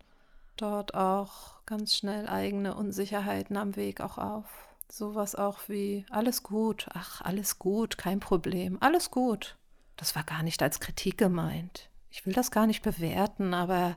dort 0.56 0.94
auch 0.94 1.64
ganz 1.66 1.94
schnell 1.94 2.28
eigene 2.28 2.74
Unsicherheiten 2.74 3.56
am 3.56 3.76
Weg 3.76 4.00
auch 4.00 4.18
auf. 4.18 4.46
Sowas 4.90 5.34
auch 5.34 5.68
wie 5.68 6.06
alles 6.08 6.42
gut, 6.42 6.88
ach, 6.94 7.20
alles 7.20 7.58
gut, 7.58 7.98
kein 7.98 8.20
Problem, 8.20 8.78
alles 8.80 9.10
gut. 9.10 9.56
Das 9.96 10.16
war 10.16 10.22
gar 10.24 10.42
nicht 10.42 10.62
als 10.62 10.80
Kritik 10.80 11.18
gemeint. 11.18 11.90
Ich 12.10 12.24
will 12.24 12.32
das 12.32 12.50
gar 12.50 12.66
nicht 12.66 12.82
bewerten, 12.82 13.52
aber 13.52 13.96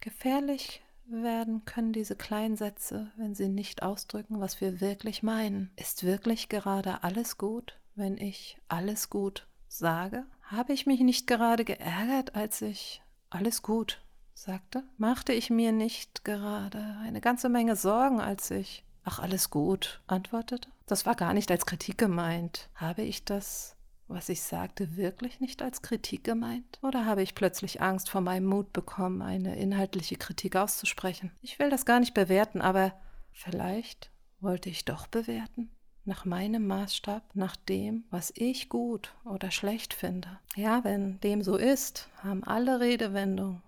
gefährlich 0.00 0.82
werden 1.06 1.64
können 1.64 1.94
diese 1.94 2.14
kleinen 2.14 2.56
Sätze, 2.56 3.10
wenn 3.16 3.34
sie 3.34 3.48
nicht 3.48 3.82
ausdrücken, 3.82 4.40
was 4.40 4.60
wir 4.60 4.80
wirklich 4.82 5.22
meinen. 5.22 5.70
Ist 5.76 6.04
wirklich 6.04 6.50
gerade 6.50 7.02
alles 7.02 7.38
gut? 7.38 7.77
Wenn 7.98 8.16
ich 8.16 8.58
alles 8.68 9.10
gut 9.10 9.46
sage? 9.68 10.24
Habe 10.42 10.72
ich 10.72 10.86
mich 10.86 11.00
nicht 11.00 11.26
gerade 11.26 11.64
geärgert, 11.64 12.34
als 12.34 12.62
ich 12.62 13.02
alles 13.28 13.62
gut 13.62 14.00
sagte? 14.32 14.84
Machte 14.96 15.32
ich 15.32 15.50
mir 15.50 15.72
nicht 15.72 16.24
gerade 16.24 16.96
eine 17.02 17.20
ganze 17.20 17.48
Menge 17.48 17.76
Sorgen, 17.76 18.20
als 18.20 18.50
ich 18.50 18.84
ach 19.04 19.18
alles 19.18 19.50
gut 19.50 20.00
antwortete? 20.06 20.70
Das 20.86 21.04
war 21.04 21.14
gar 21.14 21.34
nicht 21.34 21.50
als 21.50 21.66
Kritik 21.66 21.98
gemeint. 21.98 22.70
Habe 22.74 23.02
ich 23.02 23.24
das 23.24 23.74
was 24.08 24.30
ich 24.30 24.42
sagte, 24.42 24.96
wirklich 24.96 25.38
nicht 25.38 25.60
als 25.60 25.82
Kritik 25.82 26.24
gemeint? 26.24 26.78
Oder 26.80 27.04
habe 27.04 27.22
ich 27.22 27.34
plötzlich 27.34 27.82
Angst 27.82 28.08
vor 28.08 28.22
meinem 28.22 28.46
Mut 28.46 28.72
bekommen, 28.72 29.20
eine 29.20 29.56
inhaltliche 29.56 30.16
Kritik 30.16 30.56
auszusprechen? 30.56 31.30
Ich 31.42 31.58
will 31.58 31.68
das 31.68 31.84
gar 31.84 32.00
nicht 32.00 32.14
bewerten, 32.14 32.62
aber 32.62 32.94
vielleicht 33.32 34.10
wollte 34.40 34.70
ich 34.70 34.86
doch 34.86 35.06
bewerten 35.08 35.70
nach 36.08 36.24
meinem 36.24 36.66
Maßstab, 36.66 37.22
nach 37.34 37.54
dem, 37.54 38.04
was 38.10 38.32
ich 38.34 38.68
gut 38.68 39.14
oder 39.24 39.50
schlecht 39.50 39.92
finde. 39.92 40.40
Ja, 40.56 40.82
wenn 40.82 41.20
dem 41.20 41.42
so 41.42 41.56
ist, 41.56 42.08
haben 42.16 42.42
alle 42.42 42.80
Redewendungen 42.80 43.62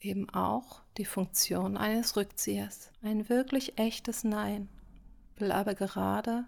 eben 0.00 0.28
auch 0.30 0.82
die 0.98 1.06
Funktion 1.06 1.76
eines 1.76 2.16
Rückziehers. 2.16 2.92
Ein 3.02 3.28
wirklich 3.28 3.78
echtes 3.78 4.22
Nein 4.22 4.68
will 5.38 5.50
aber 5.50 5.74
gerade 5.74 6.44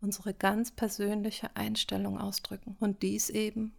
unsere 0.00 0.32
ganz 0.32 0.70
persönliche 0.70 1.54
Einstellung 1.56 2.18
ausdrücken. 2.18 2.76
Und 2.78 3.02
dies 3.02 3.30
eben 3.30 3.74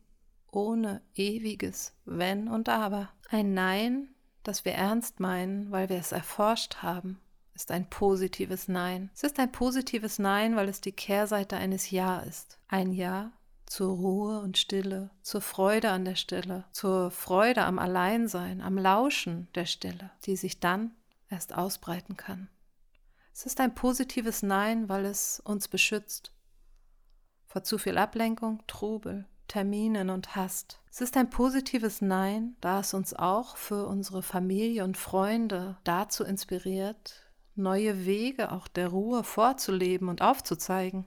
ohne 0.51 1.01
ewiges 1.15 1.93
Wenn 2.05 2.47
und 2.47 2.69
Aber. 2.69 3.09
Ein 3.29 3.53
Nein, 3.53 4.09
das 4.43 4.65
wir 4.65 4.73
ernst 4.73 5.19
meinen, 5.19 5.71
weil 5.71 5.89
wir 5.89 5.97
es 5.97 6.11
erforscht 6.11 6.77
haben 6.83 7.19
ist 7.55 7.71
ein 7.71 7.89
positives 7.89 8.67
Nein. 8.67 9.09
Es 9.13 9.23
ist 9.23 9.39
ein 9.39 9.51
positives 9.51 10.19
Nein, 10.19 10.55
weil 10.55 10.69
es 10.69 10.81
die 10.81 10.91
Kehrseite 10.91 11.57
eines 11.57 11.89
Ja 11.89 12.19
ist. 12.19 12.59
Ein 12.67 12.91
Ja 12.91 13.31
zur 13.65 13.95
Ruhe 13.95 14.39
und 14.41 14.57
Stille, 14.57 15.09
zur 15.21 15.41
Freude 15.41 15.89
an 15.89 16.05
der 16.05 16.15
Stille, 16.15 16.65
zur 16.71 17.09
Freude 17.09 17.63
am 17.63 17.79
Alleinsein, 17.79 18.61
am 18.61 18.77
Lauschen 18.77 19.47
der 19.55 19.65
Stille, 19.65 20.11
die 20.25 20.35
sich 20.35 20.59
dann 20.59 20.91
erst 21.29 21.55
ausbreiten 21.55 22.15
kann. 22.15 22.49
Es 23.33 23.45
ist 23.45 23.59
ein 23.59 23.73
positives 23.73 24.43
Nein, 24.43 24.87
weil 24.87 25.05
es 25.05 25.39
uns 25.39 25.67
beschützt 25.67 26.31
vor 27.47 27.63
zu 27.63 27.77
viel 27.77 27.97
Ablenkung, 27.97 28.61
Trubel, 28.67 29.25
Terminen 29.47 30.09
und 30.09 30.35
Hast. 30.35 30.81
Es 30.91 31.01
ist 31.01 31.15
ein 31.15 31.29
positives 31.29 32.01
Nein, 32.01 32.57
da 32.59 32.81
es 32.81 32.93
uns 32.93 33.13
auch 33.13 33.55
für 33.55 33.87
unsere 33.87 34.23
Familie 34.23 34.83
und 34.83 34.97
Freunde 34.97 35.77
dazu 35.85 36.23
inspiriert, 36.23 37.24
neue 37.55 38.05
Wege 38.05 38.51
auch 38.51 38.67
der 38.67 38.89
Ruhe 38.89 39.23
vorzuleben 39.23 40.09
und 40.09 40.21
aufzuzeigen. 40.21 41.05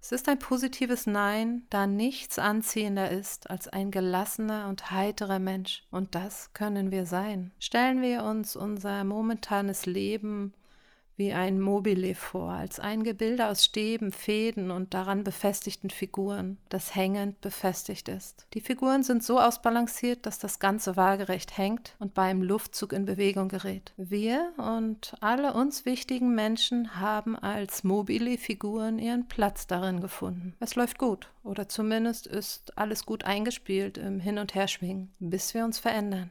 Es 0.00 0.10
ist 0.10 0.28
ein 0.28 0.40
positives 0.40 1.06
Nein, 1.06 1.62
da 1.70 1.86
nichts 1.86 2.38
anziehender 2.38 3.10
ist 3.10 3.50
als 3.50 3.68
ein 3.68 3.92
gelassener 3.92 4.66
und 4.68 4.90
heiterer 4.90 5.38
Mensch. 5.38 5.84
Und 5.92 6.16
das 6.16 6.52
können 6.54 6.90
wir 6.90 7.06
sein. 7.06 7.52
Stellen 7.60 8.02
wir 8.02 8.24
uns 8.24 8.56
unser 8.56 9.04
momentanes 9.04 9.86
Leben 9.86 10.54
wie 11.16 11.32
ein 11.32 11.60
Mobile 11.60 12.14
vor, 12.14 12.50
als 12.50 12.80
ein 12.80 13.02
Gebilde 13.02 13.46
aus 13.46 13.64
Stäben, 13.64 14.12
Fäden 14.12 14.70
und 14.70 14.94
daran 14.94 15.24
befestigten 15.24 15.90
Figuren, 15.90 16.58
das 16.68 16.94
hängend 16.94 17.40
befestigt 17.40 18.08
ist. 18.08 18.46
Die 18.54 18.60
Figuren 18.60 19.02
sind 19.02 19.22
so 19.22 19.38
ausbalanciert, 19.38 20.26
dass 20.26 20.38
das 20.38 20.58
Ganze 20.58 20.96
waagerecht 20.96 21.56
hängt 21.56 21.94
und 21.98 22.14
beim 22.14 22.42
Luftzug 22.42 22.92
in 22.92 23.04
Bewegung 23.04 23.48
gerät. 23.48 23.92
Wir 23.96 24.52
und 24.56 25.14
alle 25.20 25.54
uns 25.54 25.84
wichtigen 25.84 26.34
Menschen 26.34 27.00
haben 27.00 27.36
als 27.36 27.84
mobile 27.84 28.38
Figuren 28.38 28.98
ihren 28.98 29.28
Platz 29.28 29.66
darin 29.66 30.00
gefunden. 30.00 30.54
Es 30.60 30.74
läuft 30.74 30.98
gut, 30.98 31.30
oder 31.44 31.68
zumindest 31.68 32.26
ist 32.26 32.76
alles 32.78 33.06
gut 33.06 33.24
eingespielt 33.24 33.98
im 33.98 34.20
Hin- 34.20 34.38
und 34.38 34.54
Herschwingen, 34.54 35.12
bis 35.18 35.54
wir 35.54 35.64
uns 35.64 35.78
verändern. 35.78 36.30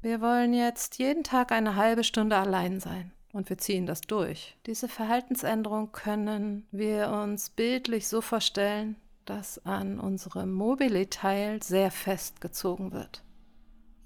Wir 0.00 0.20
wollen 0.20 0.52
jetzt 0.52 0.98
jeden 0.98 1.22
Tag 1.22 1.52
eine 1.52 1.76
halbe 1.76 2.02
Stunde 2.02 2.36
allein 2.36 2.80
sein 2.80 3.12
und 3.32 3.48
wir 3.48 3.58
ziehen 3.58 3.86
das 3.86 4.02
durch. 4.02 4.56
Diese 4.66 4.88
Verhaltensänderung 4.88 5.92
können 5.92 6.66
wir 6.70 7.10
uns 7.10 7.50
bildlich 7.50 8.08
so 8.08 8.20
vorstellen, 8.20 8.96
dass 9.24 9.64
an 9.64 9.98
unserem 9.98 10.52
Mobile-Teil 10.52 11.62
sehr 11.62 11.90
fest 11.90 12.40
gezogen 12.40 12.92
wird. 12.92 13.22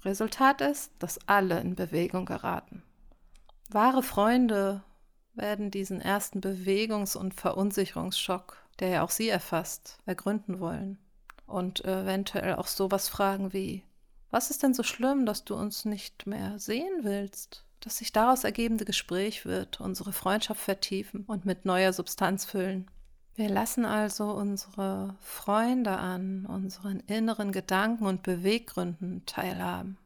Resultat 0.05 0.61
ist, 0.61 0.91
dass 0.99 1.19
alle 1.27 1.59
in 1.59 1.75
Bewegung 1.75 2.25
geraten. 2.25 2.83
Wahre 3.69 4.03
Freunde 4.03 4.83
werden 5.33 5.71
diesen 5.71 5.99
ersten 6.01 6.39
Bewegungs- 6.39 7.17
und 7.17 7.33
Verunsicherungsschock, 7.33 8.57
der 8.79 8.89
ja 8.89 9.03
auch 9.03 9.09
sie 9.09 9.27
erfasst, 9.27 9.99
ergründen 10.05 10.59
wollen 10.59 10.97
und 11.45 11.83
eventuell 11.83 12.55
auch 12.55 12.67
sowas 12.67 13.09
fragen 13.09 13.53
wie, 13.53 13.83
was 14.29 14.49
ist 14.51 14.63
denn 14.63 14.73
so 14.73 14.83
schlimm, 14.83 15.25
dass 15.25 15.45
du 15.45 15.55
uns 15.55 15.85
nicht 15.85 16.27
mehr 16.27 16.59
sehen 16.59 16.99
willst? 17.03 17.66
Das 17.79 17.97
sich 17.97 18.11
daraus 18.11 18.43
ergebende 18.43 18.85
Gespräch 18.85 19.45
wird 19.45 19.79
unsere 19.79 20.11
Freundschaft 20.11 20.61
vertiefen 20.61 21.23
und 21.27 21.45
mit 21.45 21.65
neuer 21.65 21.93
Substanz 21.93 22.45
füllen. 22.45 22.89
Wir 23.35 23.49
lassen 23.49 23.85
also 23.85 24.31
unsere 24.31 25.15
Freunde 25.19 25.97
an 25.97 26.47
unseren 26.47 27.01
inneren 27.01 27.51
Gedanken 27.51 28.07
und 28.07 28.23
Beweggründen 28.23 29.25
teilhaben. 29.27 29.99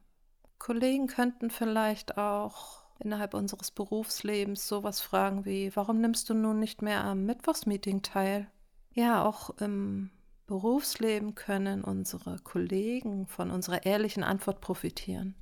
Kollegen 0.58 1.06
könnten 1.06 1.50
vielleicht 1.50 2.18
auch 2.18 2.82
innerhalb 2.98 3.34
unseres 3.34 3.70
Berufslebens 3.70 4.68
sowas 4.68 5.00
fragen 5.00 5.44
wie, 5.44 5.74
warum 5.74 6.00
nimmst 6.00 6.28
du 6.28 6.34
nun 6.34 6.58
nicht 6.58 6.82
mehr 6.82 7.02
am 7.04 7.24
Mittwochsmeeting 7.24 8.02
teil? 8.02 8.48
Ja, 8.92 9.24
auch 9.24 9.50
im 9.58 10.10
Berufsleben 10.46 11.34
können 11.34 11.82
unsere 11.82 12.38
Kollegen 12.38 13.26
von 13.26 13.50
unserer 13.50 13.86
ehrlichen 13.86 14.22
Antwort 14.22 14.60
profitieren. 14.60 15.34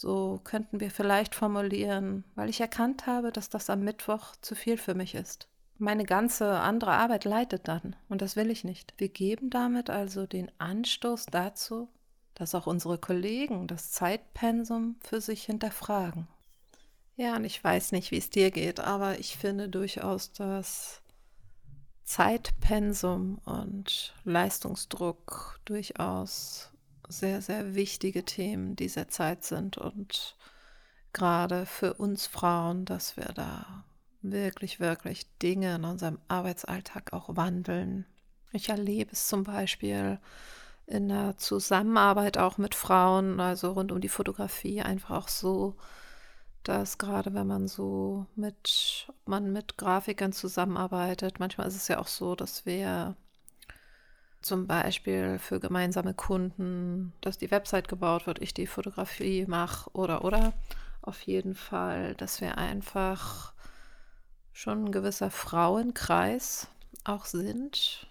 So 0.00 0.40
könnten 0.44 0.80
wir 0.80 0.90
vielleicht 0.90 1.34
formulieren, 1.34 2.24
weil 2.34 2.48
ich 2.48 2.62
erkannt 2.62 3.06
habe, 3.06 3.32
dass 3.32 3.50
das 3.50 3.68
am 3.68 3.80
Mittwoch 3.80 4.34
zu 4.40 4.54
viel 4.54 4.78
für 4.78 4.94
mich 4.94 5.14
ist. 5.14 5.46
Meine 5.76 6.04
ganze 6.04 6.58
andere 6.60 6.92
Arbeit 6.92 7.26
leidet 7.26 7.68
dann 7.68 7.94
und 8.08 8.22
das 8.22 8.34
will 8.34 8.50
ich 8.50 8.64
nicht. 8.64 8.94
Wir 8.96 9.10
geben 9.10 9.50
damit 9.50 9.90
also 9.90 10.26
den 10.26 10.50
Anstoß 10.56 11.26
dazu, 11.26 11.90
dass 12.32 12.54
auch 12.54 12.66
unsere 12.66 12.96
Kollegen 12.96 13.66
das 13.66 13.92
Zeitpensum 13.92 14.96
für 15.00 15.20
sich 15.20 15.44
hinterfragen. 15.44 16.28
Ja, 17.16 17.36
und 17.36 17.44
ich 17.44 17.62
weiß 17.62 17.92
nicht, 17.92 18.10
wie 18.10 18.16
es 18.16 18.30
dir 18.30 18.50
geht, 18.50 18.80
aber 18.80 19.18
ich 19.18 19.36
finde 19.36 19.68
durchaus, 19.68 20.32
dass 20.32 21.02
Zeitpensum 22.04 23.36
und 23.44 24.14
Leistungsdruck 24.24 25.60
durchaus 25.66 26.69
sehr, 27.10 27.42
sehr 27.42 27.74
wichtige 27.74 28.24
Themen 28.24 28.76
dieser 28.76 29.08
Zeit 29.08 29.44
sind 29.44 29.78
und 29.78 30.36
gerade 31.12 31.66
für 31.66 31.94
uns 31.94 32.26
Frauen, 32.26 32.84
dass 32.84 33.16
wir 33.16 33.26
da 33.34 33.84
wirklich, 34.22 34.80
wirklich 34.80 35.26
Dinge 35.38 35.76
in 35.76 35.84
unserem 35.84 36.18
Arbeitsalltag 36.28 37.12
auch 37.12 37.36
wandeln. 37.36 38.06
Ich 38.52 38.68
erlebe 38.68 39.12
es 39.12 39.28
zum 39.28 39.44
Beispiel 39.44 40.18
in 40.86 41.08
der 41.08 41.36
Zusammenarbeit 41.38 42.36
auch 42.36 42.58
mit 42.58 42.74
Frauen, 42.74 43.40
also 43.40 43.72
rund 43.72 43.92
um 43.92 44.00
die 44.00 44.08
Fotografie, 44.08 44.82
einfach 44.82 45.10
auch 45.16 45.28
so, 45.28 45.76
dass 46.64 46.98
gerade 46.98 47.32
wenn 47.32 47.46
man 47.46 47.68
so 47.68 48.26
mit, 48.34 49.08
man 49.24 49.52
mit 49.52 49.78
Grafikern 49.78 50.32
zusammenarbeitet, 50.32 51.38
manchmal 51.40 51.68
ist 51.68 51.76
es 51.76 51.88
ja 51.88 51.98
auch 51.98 52.08
so, 52.08 52.34
dass 52.34 52.66
wir 52.66 53.16
zum 54.40 54.66
Beispiel 54.66 55.38
für 55.38 55.60
gemeinsame 55.60 56.14
Kunden, 56.14 57.12
dass 57.20 57.38
die 57.38 57.50
Website 57.50 57.88
gebaut 57.88 58.26
wird, 58.26 58.40
ich 58.40 58.54
die 58.54 58.66
Fotografie 58.66 59.44
mache 59.46 59.90
oder 59.92 60.24
oder. 60.24 60.52
Auf 61.02 61.22
jeden 61.22 61.54
Fall, 61.54 62.14
dass 62.14 62.40
wir 62.40 62.58
einfach 62.58 63.52
schon 64.52 64.86
ein 64.86 64.92
gewisser 64.92 65.30
Frauenkreis 65.30 66.68
auch 67.04 67.24
sind 67.24 68.06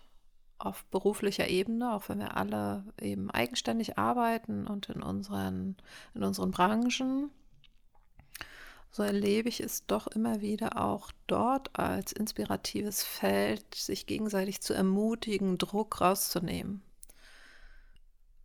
auf 0.60 0.84
beruflicher 0.86 1.48
Ebene, 1.48 1.94
auch 1.94 2.10
wenn 2.10 2.20
wir 2.20 2.36
alle 2.36 2.84
eben 3.00 3.32
eigenständig 3.32 3.98
arbeiten 3.98 4.68
und 4.68 4.90
in 4.90 5.02
unseren, 5.02 5.78
in 6.14 6.24
unseren 6.24 6.52
Branchen, 6.52 7.32
so 8.92 9.04
erlebe 9.04 9.50
ich 9.50 9.60
es 9.60 9.86
doch 9.86 10.08
immer 10.08 10.42
wieder 10.42 10.82
auch 10.82 11.12
dort 11.28 11.78
als 11.78 12.12
inspiratives 12.12 13.04
Feld, 13.04 13.76
sich 13.76 14.08
gegenseitig 14.08 14.62
zu 14.62 14.74
ermutigen, 14.74 15.58
Druck 15.58 16.02
rauszunehmen. 16.02 16.82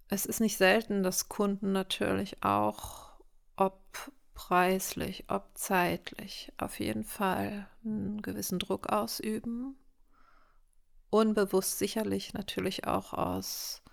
Es 0.08 0.26
ist 0.26 0.40
nicht 0.40 0.58
selten, 0.58 1.02
dass 1.02 1.28
Kunden 1.28 1.72
natürlich 1.72 2.42
auch, 2.44 3.12
ob 3.56 3.80
preislich, 4.34 5.24
ob 5.28 5.48
zeitlich, 5.54 6.52
auf 6.58 6.78
jeden 6.78 7.04
Fall 7.04 7.68
einen 7.84 8.20
gewissen 8.20 8.58
Druck 8.58 8.88
ausüben 8.88 9.76
unbewusst 11.14 11.78
sicherlich 11.78 12.34
natürlich 12.34 12.88
auch 12.88 13.12
aus 13.12 13.83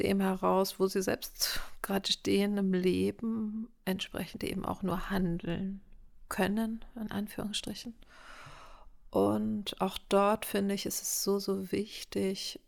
dem 0.00 0.20
heraus, 0.20 0.78
wo 0.78 0.86
sie 0.86 1.02
selbst 1.02 1.60
gerade 1.82 2.10
stehen 2.10 2.56
im 2.56 2.72
Leben, 2.72 3.68
entsprechend 3.84 4.44
eben 4.44 4.64
auch 4.64 4.82
nur 4.82 5.10
handeln 5.10 5.80
können, 6.28 6.84
in 6.96 7.10
Anführungsstrichen. 7.10 7.94
Und 9.10 9.80
auch 9.80 9.98
dort 10.08 10.46
finde 10.46 10.74
ich, 10.74 10.86
ist 10.86 11.02
es 11.02 11.22
so, 11.22 11.38
so 11.38 11.70
wichtig, 11.70 12.60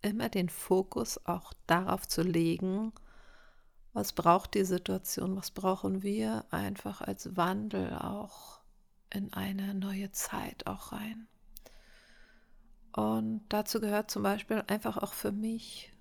immer 0.00 0.28
den 0.28 0.48
Fokus 0.48 1.26
auch 1.26 1.52
darauf 1.66 2.06
zu 2.06 2.22
legen, 2.22 2.92
was 3.92 4.12
braucht 4.12 4.54
die 4.54 4.64
Situation, 4.64 5.36
was 5.36 5.50
brauchen 5.50 6.04
wir 6.04 6.44
einfach 6.50 7.00
als 7.00 7.36
Wandel 7.36 7.94
auch 7.94 8.60
in 9.10 9.32
eine 9.32 9.74
neue 9.74 10.12
Zeit 10.12 10.68
auch 10.68 10.92
rein. 10.92 11.26
Und 12.92 13.42
dazu 13.48 13.80
gehört 13.80 14.10
zum 14.10 14.22
Beispiel 14.22 14.62
einfach 14.66 14.98
auch 14.98 15.12
für 15.12 15.32
mich, 15.32 15.92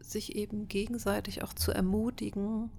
sich 0.00 0.36
eben 0.36 0.68
gegenseitig 0.68 1.42
auch 1.42 1.52
zu 1.52 1.72
ermutigen, 1.72 2.70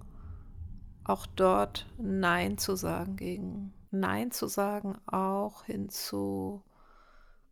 auch 1.04 1.26
dort 1.26 1.86
Nein 1.98 2.58
zu 2.58 2.76
sagen 2.76 3.16
gegen 3.16 3.72
Nein 3.90 4.30
zu 4.30 4.46
sagen, 4.46 4.98
auch 5.06 5.64
hin 5.64 5.88
zu 5.88 6.62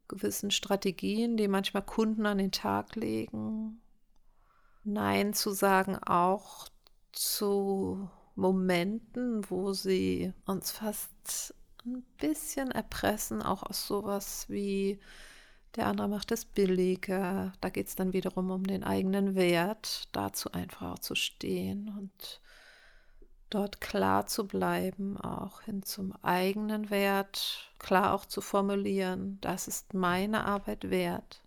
gewissen 0.09 0.51
Strategien, 0.51 1.37
die 1.37 1.49
manchmal 1.49 1.83
Kunden 1.83 2.27
an 2.27 2.39
den 2.39 2.53
Tag 2.53 2.95
legen. 2.95 3.81
Nein 4.85 5.33
zu 5.33 5.51
sagen 5.51 5.97
auch 5.97 6.69
zu 7.13 8.09
Momenten, 8.35 9.51
wo 9.51 9.73
sie 9.73 10.33
uns 10.45 10.71
fast 10.71 11.55
ein 11.85 12.05
bisschen 12.19 12.71
erpressen, 12.71 13.43
auch 13.43 13.63
aus 13.63 13.87
sowas 13.87 14.47
wie 14.49 15.01
der 15.75 15.87
andere 15.87 16.09
macht 16.09 16.33
es 16.33 16.45
billiger. 16.45 17.53
Da 17.61 17.69
geht 17.69 17.89
es 17.89 17.97
dann 17.97 18.13
wiederum 18.13 18.51
um 18.51 18.65
den 18.65 18.85
eigenen 18.85 19.35
Wert, 19.35 20.09
dazu 20.13 20.53
einfach 20.53 20.93
auch 20.93 20.99
zu 20.99 21.15
stehen 21.15 21.93
und 21.99 22.41
dort 23.51 23.81
klar 23.81 24.27
zu 24.27 24.47
bleiben, 24.47 25.17
auch 25.19 25.63
hin 25.63 25.83
zum 25.83 26.13
eigenen 26.23 26.91
Wert, 26.91 27.71
klar 27.79 28.13
auch 28.13 28.27
zu 28.27 28.41
formulieren, 28.41 29.39
das 29.41 29.69
ist 29.69 29.95
meine 29.95 30.45
Arbeit 30.45 30.91
wert. 30.91 31.43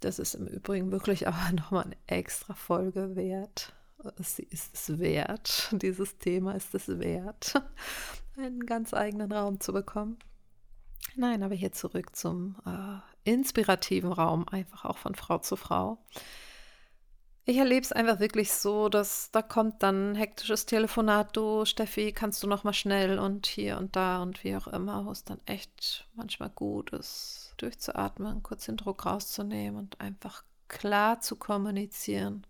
Das 0.00 0.18
ist 0.18 0.34
im 0.34 0.46
Übrigen 0.46 0.92
wirklich 0.92 1.28
aber 1.28 1.52
nochmal 1.52 1.84
eine 1.84 1.96
extra 2.06 2.54
Folge 2.54 3.16
wert. 3.16 3.72
Sie 4.18 4.44
ist 4.44 4.74
es 4.74 4.98
wert, 4.98 5.68
dieses 5.72 6.18
Thema 6.18 6.52
ist 6.52 6.74
es 6.74 6.86
wert, 6.98 7.54
einen 8.36 8.66
ganz 8.66 8.94
eigenen 8.94 9.32
Raum 9.32 9.60
zu 9.60 9.72
bekommen. 9.72 10.18
Nein, 11.18 11.42
aber 11.42 11.54
hier 11.54 11.72
zurück 11.72 12.14
zum 12.14 12.56
äh, 12.66 13.30
inspirativen 13.30 14.12
Raum, 14.12 14.46
einfach 14.50 14.84
auch 14.84 14.98
von 14.98 15.14
Frau 15.14 15.38
zu 15.38 15.56
Frau. 15.56 15.98
Ich 17.46 17.56
erlebe 17.56 17.80
es 17.80 17.92
einfach 17.92 18.20
wirklich 18.20 18.52
so, 18.52 18.90
dass 18.90 19.30
da 19.30 19.40
kommt 19.40 19.82
dann 19.82 20.14
hektisches 20.14 20.66
Telefonat, 20.66 21.34
du 21.34 21.64
Steffi, 21.64 22.12
kannst 22.12 22.42
du 22.42 22.46
noch 22.46 22.64
mal 22.64 22.74
schnell 22.74 23.18
und 23.18 23.46
hier 23.46 23.78
und 23.78 23.96
da 23.96 24.20
und 24.20 24.44
wie 24.44 24.56
auch 24.56 24.66
immer, 24.66 25.06
wo 25.06 25.10
es 25.10 25.24
dann 25.24 25.40
echt 25.46 26.06
manchmal 26.14 26.50
gut 26.50 26.90
ist, 26.90 27.54
durchzuatmen, 27.56 28.42
kurz 28.42 28.66
den 28.66 28.76
Druck 28.76 29.06
rauszunehmen 29.06 29.78
und 29.78 30.00
einfach 30.00 30.44
klar 30.68 31.20
zu 31.20 31.36
kommunizieren, 31.36 32.46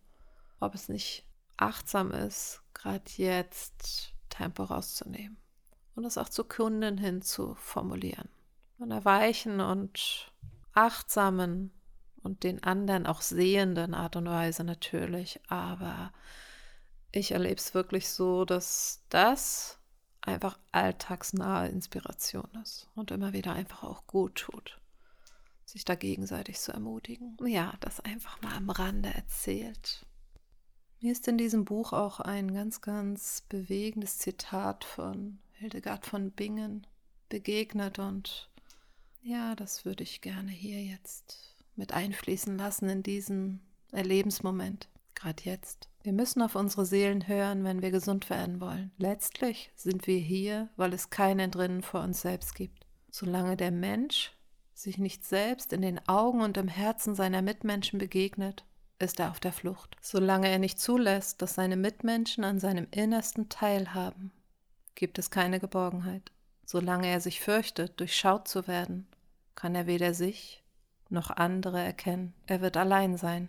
ob 0.58 0.74
es 0.74 0.88
nicht 0.88 1.24
achtsam 1.56 2.10
ist, 2.10 2.62
gerade 2.74 3.04
jetzt 3.16 4.12
Tempo 4.28 4.64
rauszunehmen 4.64 5.36
und 5.94 6.04
es 6.04 6.18
auch 6.18 6.30
zu 6.30 6.42
Kunden 6.42 6.98
hin 6.98 7.22
zu 7.22 7.54
formulieren 7.54 8.28
einer 8.80 9.04
weichen 9.04 9.60
und 9.60 10.32
achtsamen 10.72 11.72
und 12.22 12.42
den 12.42 12.62
anderen 12.62 13.06
auch 13.06 13.22
sehenden 13.22 13.94
Art 13.94 14.16
und 14.16 14.26
Weise 14.26 14.64
natürlich. 14.64 15.40
Aber 15.48 16.12
ich 17.12 17.32
erlebe 17.32 17.56
es 17.56 17.74
wirklich 17.74 18.08
so, 18.08 18.44
dass 18.44 19.04
das 19.08 19.78
einfach 20.20 20.58
alltagsnahe 20.72 21.68
Inspiration 21.68 22.48
ist 22.62 22.88
und 22.94 23.10
immer 23.10 23.32
wieder 23.32 23.52
einfach 23.52 23.84
auch 23.84 24.06
gut 24.06 24.34
tut, 24.34 24.80
sich 25.64 25.84
da 25.84 25.94
gegenseitig 25.94 26.58
zu 26.58 26.72
ermutigen. 26.72 27.36
Ja, 27.44 27.74
das 27.80 28.00
einfach 28.00 28.42
mal 28.42 28.54
am 28.54 28.70
Rande 28.70 29.14
erzählt. 29.14 30.04
Mir 31.00 31.12
ist 31.12 31.28
in 31.28 31.38
diesem 31.38 31.64
Buch 31.64 31.92
auch 31.92 32.20
ein 32.20 32.52
ganz, 32.52 32.80
ganz 32.80 33.42
bewegendes 33.48 34.18
Zitat 34.18 34.84
von 34.84 35.38
Hildegard 35.52 36.06
von 36.06 36.32
Bingen 36.32 36.86
begegnet 37.28 37.98
und 37.98 38.50
ja, 39.26 39.56
das 39.56 39.84
würde 39.84 40.04
ich 40.04 40.20
gerne 40.20 40.52
hier 40.52 40.82
jetzt 40.82 41.56
mit 41.74 41.92
einfließen 41.92 42.56
lassen 42.56 42.88
in 42.88 43.02
diesen 43.02 43.60
Erlebensmoment, 43.90 44.88
gerade 45.14 45.42
jetzt. 45.42 45.88
Wir 46.02 46.12
müssen 46.12 46.42
auf 46.42 46.54
unsere 46.54 46.86
Seelen 46.86 47.26
hören, 47.26 47.64
wenn 47.64 47.82
wir 47.82 47.90
gesund 47.90 48.30
werden 48.30 48.60
wollen. 48.60 48.92
Letztlich 48.98 49.72
sind 49.74 50.06
wir 50.06 50.18
hier, 50.18 50.68
weil 50.76 50.92
es 50.92 51.10
kein 51.10 51.40
Entrinnen 51.40 51.82
vor 51.82 52.02
uns 52.02 52.20
selbst 52.20 52.54
gibt. 52.54 52.86
Solange 53.10 53.56
der 53.56 53.72
Mensch 53.72 54.32
sich 54.74 54.98
nicht 54.98 55.24
selbst 55.24 55.72
in 55.72 55.82
den 55.82 56.06
Augen 56.06 56.40
und 56.40 56.56
im 56.56 56.68
Herzen 56.68 57.16
seiner 57.16 57.42
Mitmenschen 57.42 57.98
begegnet, 57.98 58.64
ist 59.00 59.18
er 59.18 59.30
auf 59.30 59.40
der 59.40 59.52
Flucht. 59.52 59.96
Solange 60.00 60.48
er 60.48 60.60
nicht 60.60 60.78
zulässt, 60.78 61.42
dass 61.42 61.54
seine 61.54 61.76
Mitmenschen 61.76 62.44
an 62.44 62.60
seinem 62.60 62.86
Innersten 62.92 63.48
teilhaben, 63.48 64.30
gibt 64.94 65.18
es 65.18 65.30
keine 65.30 65.58
Geborgenheit. 65.58 66.30
Solange 66.64 67.08
er 67.08 67.20
sich 67.20 67.40
fürchtet, 67.40 67.98
durchschaut 67.98 68.48
zu 68.48 68.66
werden, 68.66 69.08
kann 69.56 69.74
er 69.74 69.88
weder 69.88 70.14
sich 70.14 70.62
noch 71.08 71.30
andere 71.30 71.80
erkennen. 71.80 72.34
Er 72.46 72.60
wird 72.60 72.76
allein 72.76 73.16
sein. 73.16 73.48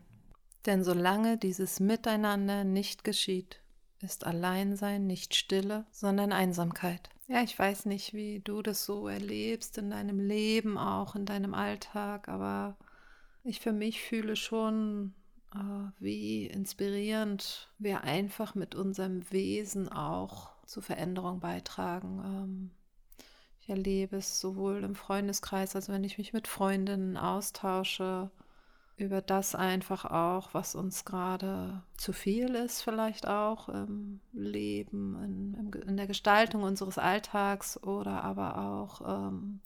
Denn 0.66 0.84
solange 0.84 1.38
dieses 1.38 1.80
Miteinander 1.80 2.64
nicht 2.64 3.04
geschieht, 3.04 3.62
ist 4.02 4.26
Alleinsein 4.26 5.06
nicht 5.06 5.36
Stille, 5.36 5.86
sondern 5.92 6.32
Einsamkeit. 6.32 7.10
Ja, 7.28 7.42
ich 7.42 7.58
weiß 7.58 7.86
nicht, 7.86 8.14
wie 8.14 8.40
du 8.40 8.62
das 8.62 8.86
so 8.86 9.08
erlebst 9.08 9.78
in 9.78 9.90
deinem 9.90 10.20
Leben, 10.20 10.78
auch 10.78 11.16
in 11.16 11.26
deinem 11.26 11.54
Alltag, 11.54 12.30
aber 12.30 12.78
ich 13.44 13.60
für 13.60 13.74
mich 13.74 14.02
fühle 14.02 14.36
schon 14.36 15.14
äh, 15.54 15.92
wie 16.00 16.46
inspirierend 16.46 17.70
wir 17.78 18.04
einfach 18.04 18.56
mit 18.56 18.76
unserem 18.76 19.30
Wesen 19.32 19.90
auch 19.90 20.52
zur 20.66 20.84
Veränderung 20.84 21.40
beitragen. 21.40 22.72
Erlebe 23.68 24.18
es 24.18 24.40
sowohl 24.40 24.84
im 24.84 24.96
Freundeskreis, 24.96 25.76
als 25.76 25.90
wenn 25.90 26.04
ich 26.04 26.18
mich 26.18 26.34
mit 26.34 26.48
Freundinnen 26.48 27.18
austausche, 27.18 28.32
über 28.98 29.22
das 29.22 29.54
einfach 29.54 30.06
auch, 30.06 30.54
was 30.54 30.74
uns 30.74 31.06
gerade 31.06 31.84
zu 31.98 32.14
viel 32.14 32.56
ist, 32.56 32.82
vielleicht 32.82 33.28
auch 33.28 33.70
im 33.70 34.22
Leben, 34.34 35.24
in, 35.24 35.82
in 35.88 35.98
der 35.98 36.08
Gestaltung 36.08 36.64
unseres 36.64 36.98
Alltags 36.98 37.82
oder 37.84 38.24
aber 38.24 38.58
auch, 38.58 39.02
ähm, 39.28 39.62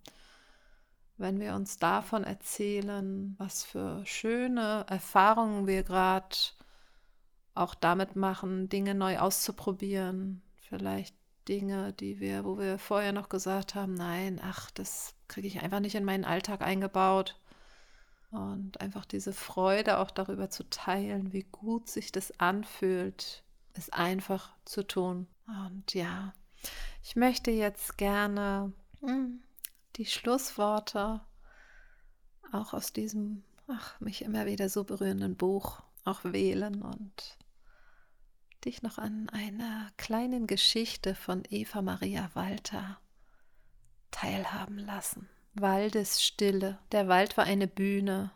wenn 1.17 1.39
wir 1.39 1.55
uns 1.55 1.77
davon 1.77 2.25
erzählen, 2.25 3.35
was 3.37 3.63
für 3.63 4.05
schöne 4.05 4.85
Erfahrungen 4.89 5.65
wir 5.65 5.83
gerade 5.83 6.35
auch 7.53 7.73
damit 7.75 8.17
machen, 8.17 8.67
Dinge 8.67 8.95
neu 8.95 9.19
auszuprobieren, 9.19 10.41
vielleicht 10.61 11.15
Dinge, 11.51 11.91
die 11.91 12.21
wir, 12.21 12.45
wo 12.45 12.57
wir 12.57 12.79
vorher 12.79 13.11
noch 13.11 13.27
gesagt 13.27 13.75
haben, 13.75 13.93
nein, 13.93 14.39
ach, 14.41 14.71
das 14.71 15.15
kriege 15.27 15.47
ich 15.47 15.61
einfach 15.61 15.81
nicht 15.81 15.95
in 15.95 16.05
meinen 16.05 16.23
Alltag 16.23 16.61
eingebaut 16.61 17.37
und 18.31 18.79
einfach 18.79 19.03
diese 19.03 19.33
Freude 19.33 19.99
auch 19.99 20.11
darüber 20.11 20.49
zu 20.49 20.69
teilen, 20.69 21.33
wie 21.33 21.45
gut 21.51 21.89
sich 21.89 22.13
das 22.13 22.39
anfühlt, 22.39 23.43
es 23.73 23.89
einfach 23.89 24.53
zu 24.63 24.87
tun. 24.87 25.27
Und 25.45 25.93
ja, 25.93 26.33
ich 27.03 27.17
möchte 27.17 27.51
jetzt 27.51 27.97
gerne 27.97 28.71
hm, 29.01 29.41
die 29.97 30.05
Schlussworte 30.05 31.19
auch 32.53 32.73
aus 32.73 32.93
diesem, 32.93 33.43
ach, 33.67 33.99
mich 33.99 34.21
immer 34.21 34.45
wieder 34.45 34.69
so 34.69 34.85
berührenden 34.85 35.35
Buch 35.35 35.81
auch 36.05 36.23
wählen 36.23 36.81
und 36.81 37.37
dich 38.65 38.81
noch 38.81 38.97
an 38.97 39.29
einer 39.29 39.89
kleinen 39.97 40.47
Geschichte 40.47 41.15
von 41.15 41.43
Eva 41.49 41.81
Maria 41.81 42.29
Walter 42.33 42.99
teilhaben 44.11 44.77
lassen. 44.77 45.29
Waldesstille. 45.53 46.79
Der 46.91 47.07
Wald 47.07 47.37
war 47.37 47.45
eine 47.45 47.67
Bühne, 47.67 48.31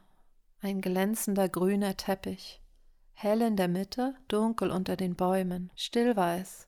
ein 0.62 0.82
glänzender 0.82 1.48
grüner 1.48 1.96
Teppich. 1.96 2.62
Hell 3.14 3.42
in 3.42 3.56
der 3.56 3.68
Mitte, 3.68 4.16
dunkel 4.28 4.72
unter 4.72 4.98
den 4.98 5.16
Bäumen. 5.16 5.72
Still 5.76 6.16
war 6.16 6.38
es. 6.38 6.68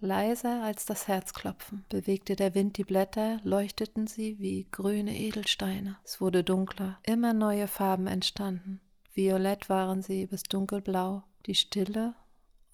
Leiser 0.00 0.62
als 0.62 0.86
das 0.86 1.08
Herzklopfen 1.08 1.84
bewegte 1.90 2.34
der 2.34 2.54
Wind 2.54 2.78
die 2.78 2.84
Blätter, 2.84 3.38
leuchteten 3.44 4.06
sie 4.06 4.38
wie 4.38 4.66
grüne 4.70 5.16
Edelsteine. 5.16 5.98
Es 6.04 6.20
wurde 6.20 6.42
dunkler, 6.42 6.98
immer 7.02 7.34
neue 7.34 7.68
Farben 7.68 8.06
entstanden. 8.06 8.80
Violett 9.12 9.68
waren 9.68 10.02
sie 10.02 10.26
bis 10.26 10.44
dunkelblau. 10.44 11.22
Die 11.46 11.54
Stille 11.54 12.14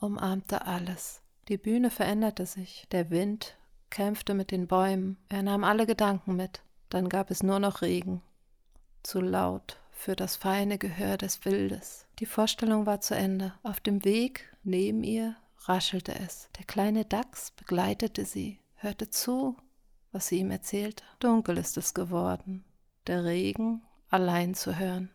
umarmte 0.01 0.67
alles. 0.67 1.23
Die 1.49 1.59
Bühne 1.59 1.91
veränderte 1.91 2.47
sich. 2.47 2.87
Der 2.91 3.11
Wind 3.11 3.57
kämpfte 3.91 4.35
mit 4.35 4.51
den 4.51 4.67
Bäumen. 4.67 5.17
Er 5.29 5.43
nahm 5.43 5.65
alle 5.65 5.87
Gedanken 5.87 6.37
mit. 6.37 6.63
Dann 6.89 7.09
gab 7.09 7.31
es 7.31 7.43
nur 7.43 7.59
noch 7.59 7.83
Regen, 7.83 8.23
zu 9.03 9.21
laut 9.21 9.81
für 9.91 10.15
das 10.15 10.37
feine 10.37 10.79
Gehör 10.79 11.17
des 11.17 11.45
Wildes. 11.45 12.07
Die 12.19 12.27
Vorstellung 12.27 12.87
war 12.87 13.01
zu 13.01 13.15
Ende. 13.15 13.55
Auf 13.63 13.81
dem 13.81 14.05
Weg 14.05 14.53
neben 14.63 15.03
ihr 15.03 15.37
raschelte 15.65 16.15
es. 16.15 16.49
Der 16.59 16.65
kleine 16.65 17.05
Dachs 17.05 17.51
begleitete 17.51 18.25
sie, 18.25 18.61
hörte 18.75 19.11
zu, 19.11 19.57
was 20.13 20.29
sie 20.29 20.39
ihm 20.39 20.51
erzählte. 20.51 21.05
Dunkel 21.19 21.59
ist 21.59 21.77
es 21.77 21.95
geworden, 21.95 22.65
der 23.07 23.25
Regen 23.25 23.83
allein 24.09 24.55
zu 24.55 24.79
hören. 24.79 25.11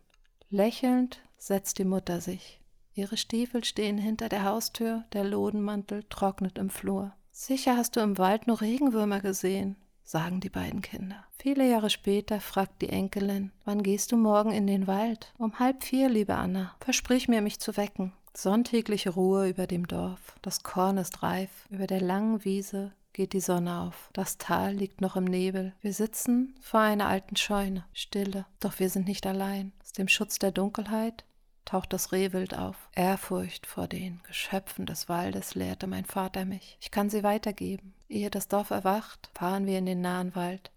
Lächelnd 0.50 1.20
setzt 1.38 1.78
die 1.78 1.84
Mutter 1.84 2.20
sich. 2.20 2.61
Ihre 2.94 3.16
Stiefel 3.16 3.64
stehen 3.64 3.96
hinter 3.96 4.28
der 4.28 4.44
Haustür, 4.44 5.04
der 5.12 5.24
Lodenmantel 5.24 6.04
trocknet 6.10 6.58
im 6.58 6.68
Flur. 6.68 7.12
Sicher 7.30 7.76
hast 7.76 7.96
du 7.96 8.00
im 8.00 8.18
Wald 8.18 8.46
nur 8.46 8.60
Regenwürmer 8.60 9.20
gesehen, 9.20 9.76
sagen 10.04 10.40
die 10.40 10.50
beiden 10.50 10.82
Kinder. 10.82 11.24
Viele 11.38 11.68
Jahre 11.68 11.88
später 11.88 12.40
fragt 12.40 12.82
die 12.82 12.90
Enkelin, 12.90 13.50
wann 13.64 13.82
gehst 13.82 14.12
du 14.12 14.16
morgen 14.16 14.52
in 14.52 14.66
den 14.66 14.86
Wald? 14.86 15.32
Um 15.38 15.58
halb 15.58 15.82
vier, 15.82 16.10
liebe 16.10 16.34
Anna. 16.34 16.74
Versprich 16.80 17.28
mir, 17.28 17.40
mich 17.40 17.58
zu 17.60 17.78
wecken. 17.78 18.12
Sonntägliche 18.34 19.10
Ruhe 19.10 19.48
über 19.48 19.66
dem 19.66 19.86
Dorf. 19.86 20.36
Das 20.42 20.62
Korn 20.62 20.98
ist 20.98 21.22
reif. 21.22 21.66
Über 21.70 21.86
der 21.86 22.00
langen 22.00 22.44
Wiese 22.44 22.92
geht 23.12 23.32
die 23.32 23.40
Sonne 23.40 23.80
auf. 23.80 24.10
Das 24.12 24.38
Tal 24.38 24.74
liegt 24.74 25.00
noch 25.00 25.16
im 25.16 25.24
Nebel. 25.24 25.74
Wir 25.80 25.92
sitzen 25.92 26.54
vor 26.60 26.80
einer 26.80 27.08
alten 27.08 27.36
Scheune. 27.36 27.84
Stille. 27.92 28.46
Doch 28.60 28.78
wir 28.78 28.88
sind 28.88 29.06
nicht 29.06 29.26
allein. 29.26 29.72
Aus 29.82 29.92
dem 29.92 30.08
Schutz 30.08 30.38
der 30.38 30.50
Dunkelheit 30.50 31.24
taucht 31.64 31.92
das 31.92 32.12
Rehwild 32.12 32.56
auf. 32.56 32.76
Ehrfurcht 32.94 33.66
vor 33.66 33.88
den 33.88 34.20
Geschöpfen 34.24 34.86
des 34.86 35.08
Waldes 35.08 35.54
lehrte 35.54 35.86
mein 35.86 36.04
Vater 36.04 36.44
mich. 36.44 36.76
Ich 36.80 36.90
kann 36.90 37.10
sie 37.10 37.22
weitergeben. 37.22 37.94
Ehe 38.08 38.30
das 38.30 38.48
Dorf 38.48 38.70
erwacht, 38.70 39.30
fahren 39.34 39.66
wir 39.66 39.78
in 39.78 39.86
den 39.86 40.00
nahen 40.00 40.34
Wald. 40.34 40.70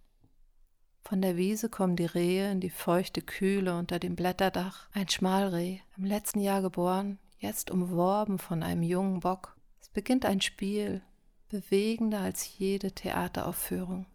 Von 1.03 1.21
der 1.21 1.37
Wiese 1.37 1.69
kommen 1.69 1.95
die 1.95 2.05
Rehe 2.05 2.51
in 2.51 2.59
die 2.59 2.71
feuchte 2.71 3.21
Kühle 3.21 3.77
unter 3.77 3.99
dem 3.99 4.15
Blätterdach. 4.15 4.89
Ein 4.91 5.07
Schmalreh, 5.07 5.79
im 5.97 6.05
letzten 6.05 6.39
Jahr 6.39 6.61
geboren, 6.63 7.19
jetzt 7.37 7.69
umworben 7.69 8.39
von 8.39 8.63
einem 8.63 8.81
jungen 8.81 9.19
Bock. 9.19 9.55
Es 9.79 9.89
beginnt 9.89 10.25
ein 10.25 10.41
Spiel, 10.41 11.03
bewegender 11.49 12.21
als 12.21 12.57
jede 12.57 12.91
Theateraufführung. 12.91 14.07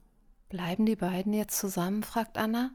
Bleiben 0.48 0.84
die 0.84 0.96
beiden 0.96 1.32
jetzt 1.32 1.58
zusammen? 1.58 2.02
fragt 2.02 2.36
Anna. 2.36 2.72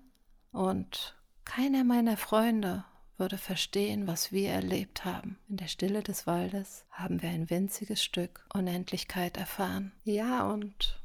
Und 0.53 1.17
keiner 1.43 1.84
meiner 1.84 2.15
Freunde 2.15 2.86
würde 3.17 3.38
verstehen, 3.38 4.08
was 4.08 4.32
wir 4.32 4.49
erlebt 4.49 5.06
haben. 5.06 5.38
In 5.49 5.58
der 5.58 5.67
Stille 5.67 6.04
des 6.04 6.28
Waldes 6.28 6.86
haben 6.91 7.21
wir 7.21 7.30
ein 7.30 7.49
winziges 7.49 8.04
Stück 8.04 8.45
Unendlichkeit 8.54 9.38
erfahren. 9.38 9.91
Ja, 10.04 10.49
und 10.49 10.99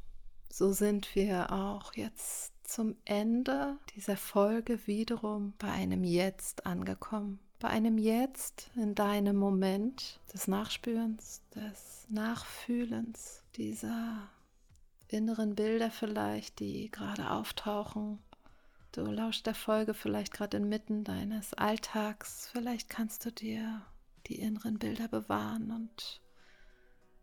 so 0.49 0.73
sind 0.73 1.15
wir 1.15 1.51
auch 1.51 1.93
jetzt 1.93 2.51
zum 2.63 2.95
Ende 3.05 3.77
dieser 3.95 4.17
Folge 4.17 4.85
wiederum 4.87 5.53
bei 5.57 5.69
einem 5.71 6.03
Jetzt 6.03 6.65
angekommen. 6.65 7.39
Bei 7.59 7.67
einem 7.67 7.97
Jetzt 7.97 8.71
in 8.75 8.95
deinem 8.95 9.35
Moment 9.35 10.19
des 10.33 10.47
Nachspürens, 10.47 11.41
des 11.53 12.07
Nachfühlens, 12.09 13.43
dieser 13.55 14.29
inneren 15.07 15.55
Bilder 15.55 15.91
vielleicht, 15.91 16.59
die 16.59 16.89
gerade 16.89 17.29
auftauchen 17.29 18.19
Du 18.93 19.05
lauschst 19.05 19.45
der 19.45 19.55
Folge 19.55 19.93
vielleicht 19.93 20.33
gerade 20.33 20.57
inmitten 20.57 21.05
deines 21.05 21.53
Alltags. 21.53 22.49
Vielleicht 22.51 22.89
kannst 22.89 23.25
du 23.25 23.31
dir 23.31 23.81
die 24.27 24.35
inneren 24.35 24.79
Bilder 24.79 25.07
bewahren 25.07 25.71
und 25.71 26.21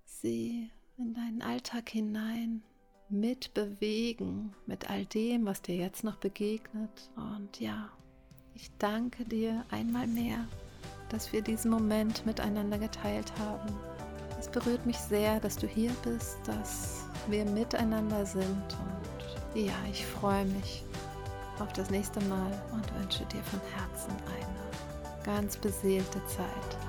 sie 0.07 0.71
in 0.97 1.13
deinen 1.13 1.43
Alltag 1.43 1.91
hinein 1.91 2.63
mitbewegen 3.11 4.55
mit 4.65 4.89
all 4.89 5.05
dem, 5.07 5.45
was 5.45 5.61
dir 5.61 5.77
jetzt 5.77 6.05
noch 6.05 6.17
begegnet. 6.17 7.11
Und 7.17 7.61
ja, 7.61 7.91
ich 8.55 8.71
danke 8.79 9.27
dir 9.27 9.63
einmal 9.71 10.07
mehr, 10.07 10.49
dass 11.11 11.35
wir 11.35 11.43
diesen 11.43 11.71
Moment 11.71 12.25
miteinander 12.25 12.79
geteilt 12.79 13.31
haben. 13.39 13.79
Es 14.39 14.49
berührt 14.49 14.87
mich 14.87 14.99
sehr, 14.99 15.39
dass 15.41 15.57
du 15.57 15.67
hier 15.67 15.93
bist, 16.03 16.39
dass 16.47 17.05
wir 17.29 17.45
miteinander 17.45 18.25
sind. 18.25 18.47
Und 18.47 19.67
ja, 19.67 19.75
ich 19.91 20.07
freue 20.07 20.47
mich 20.47 20.85
auf 21.61 21.73
das 21.73 21.91
nächste 21.91 22.21
Mal 22.23 22.53
und 22.73 22.85
wünsche 23.01 23.25
dir 23.27 23.43
von 23.45 23.61
Herzen 23.75 24.13
eine 24.27 25.35
ganz 25.37 25.57
beseelte 25.57 26.25
Zeit. 26.27 26.88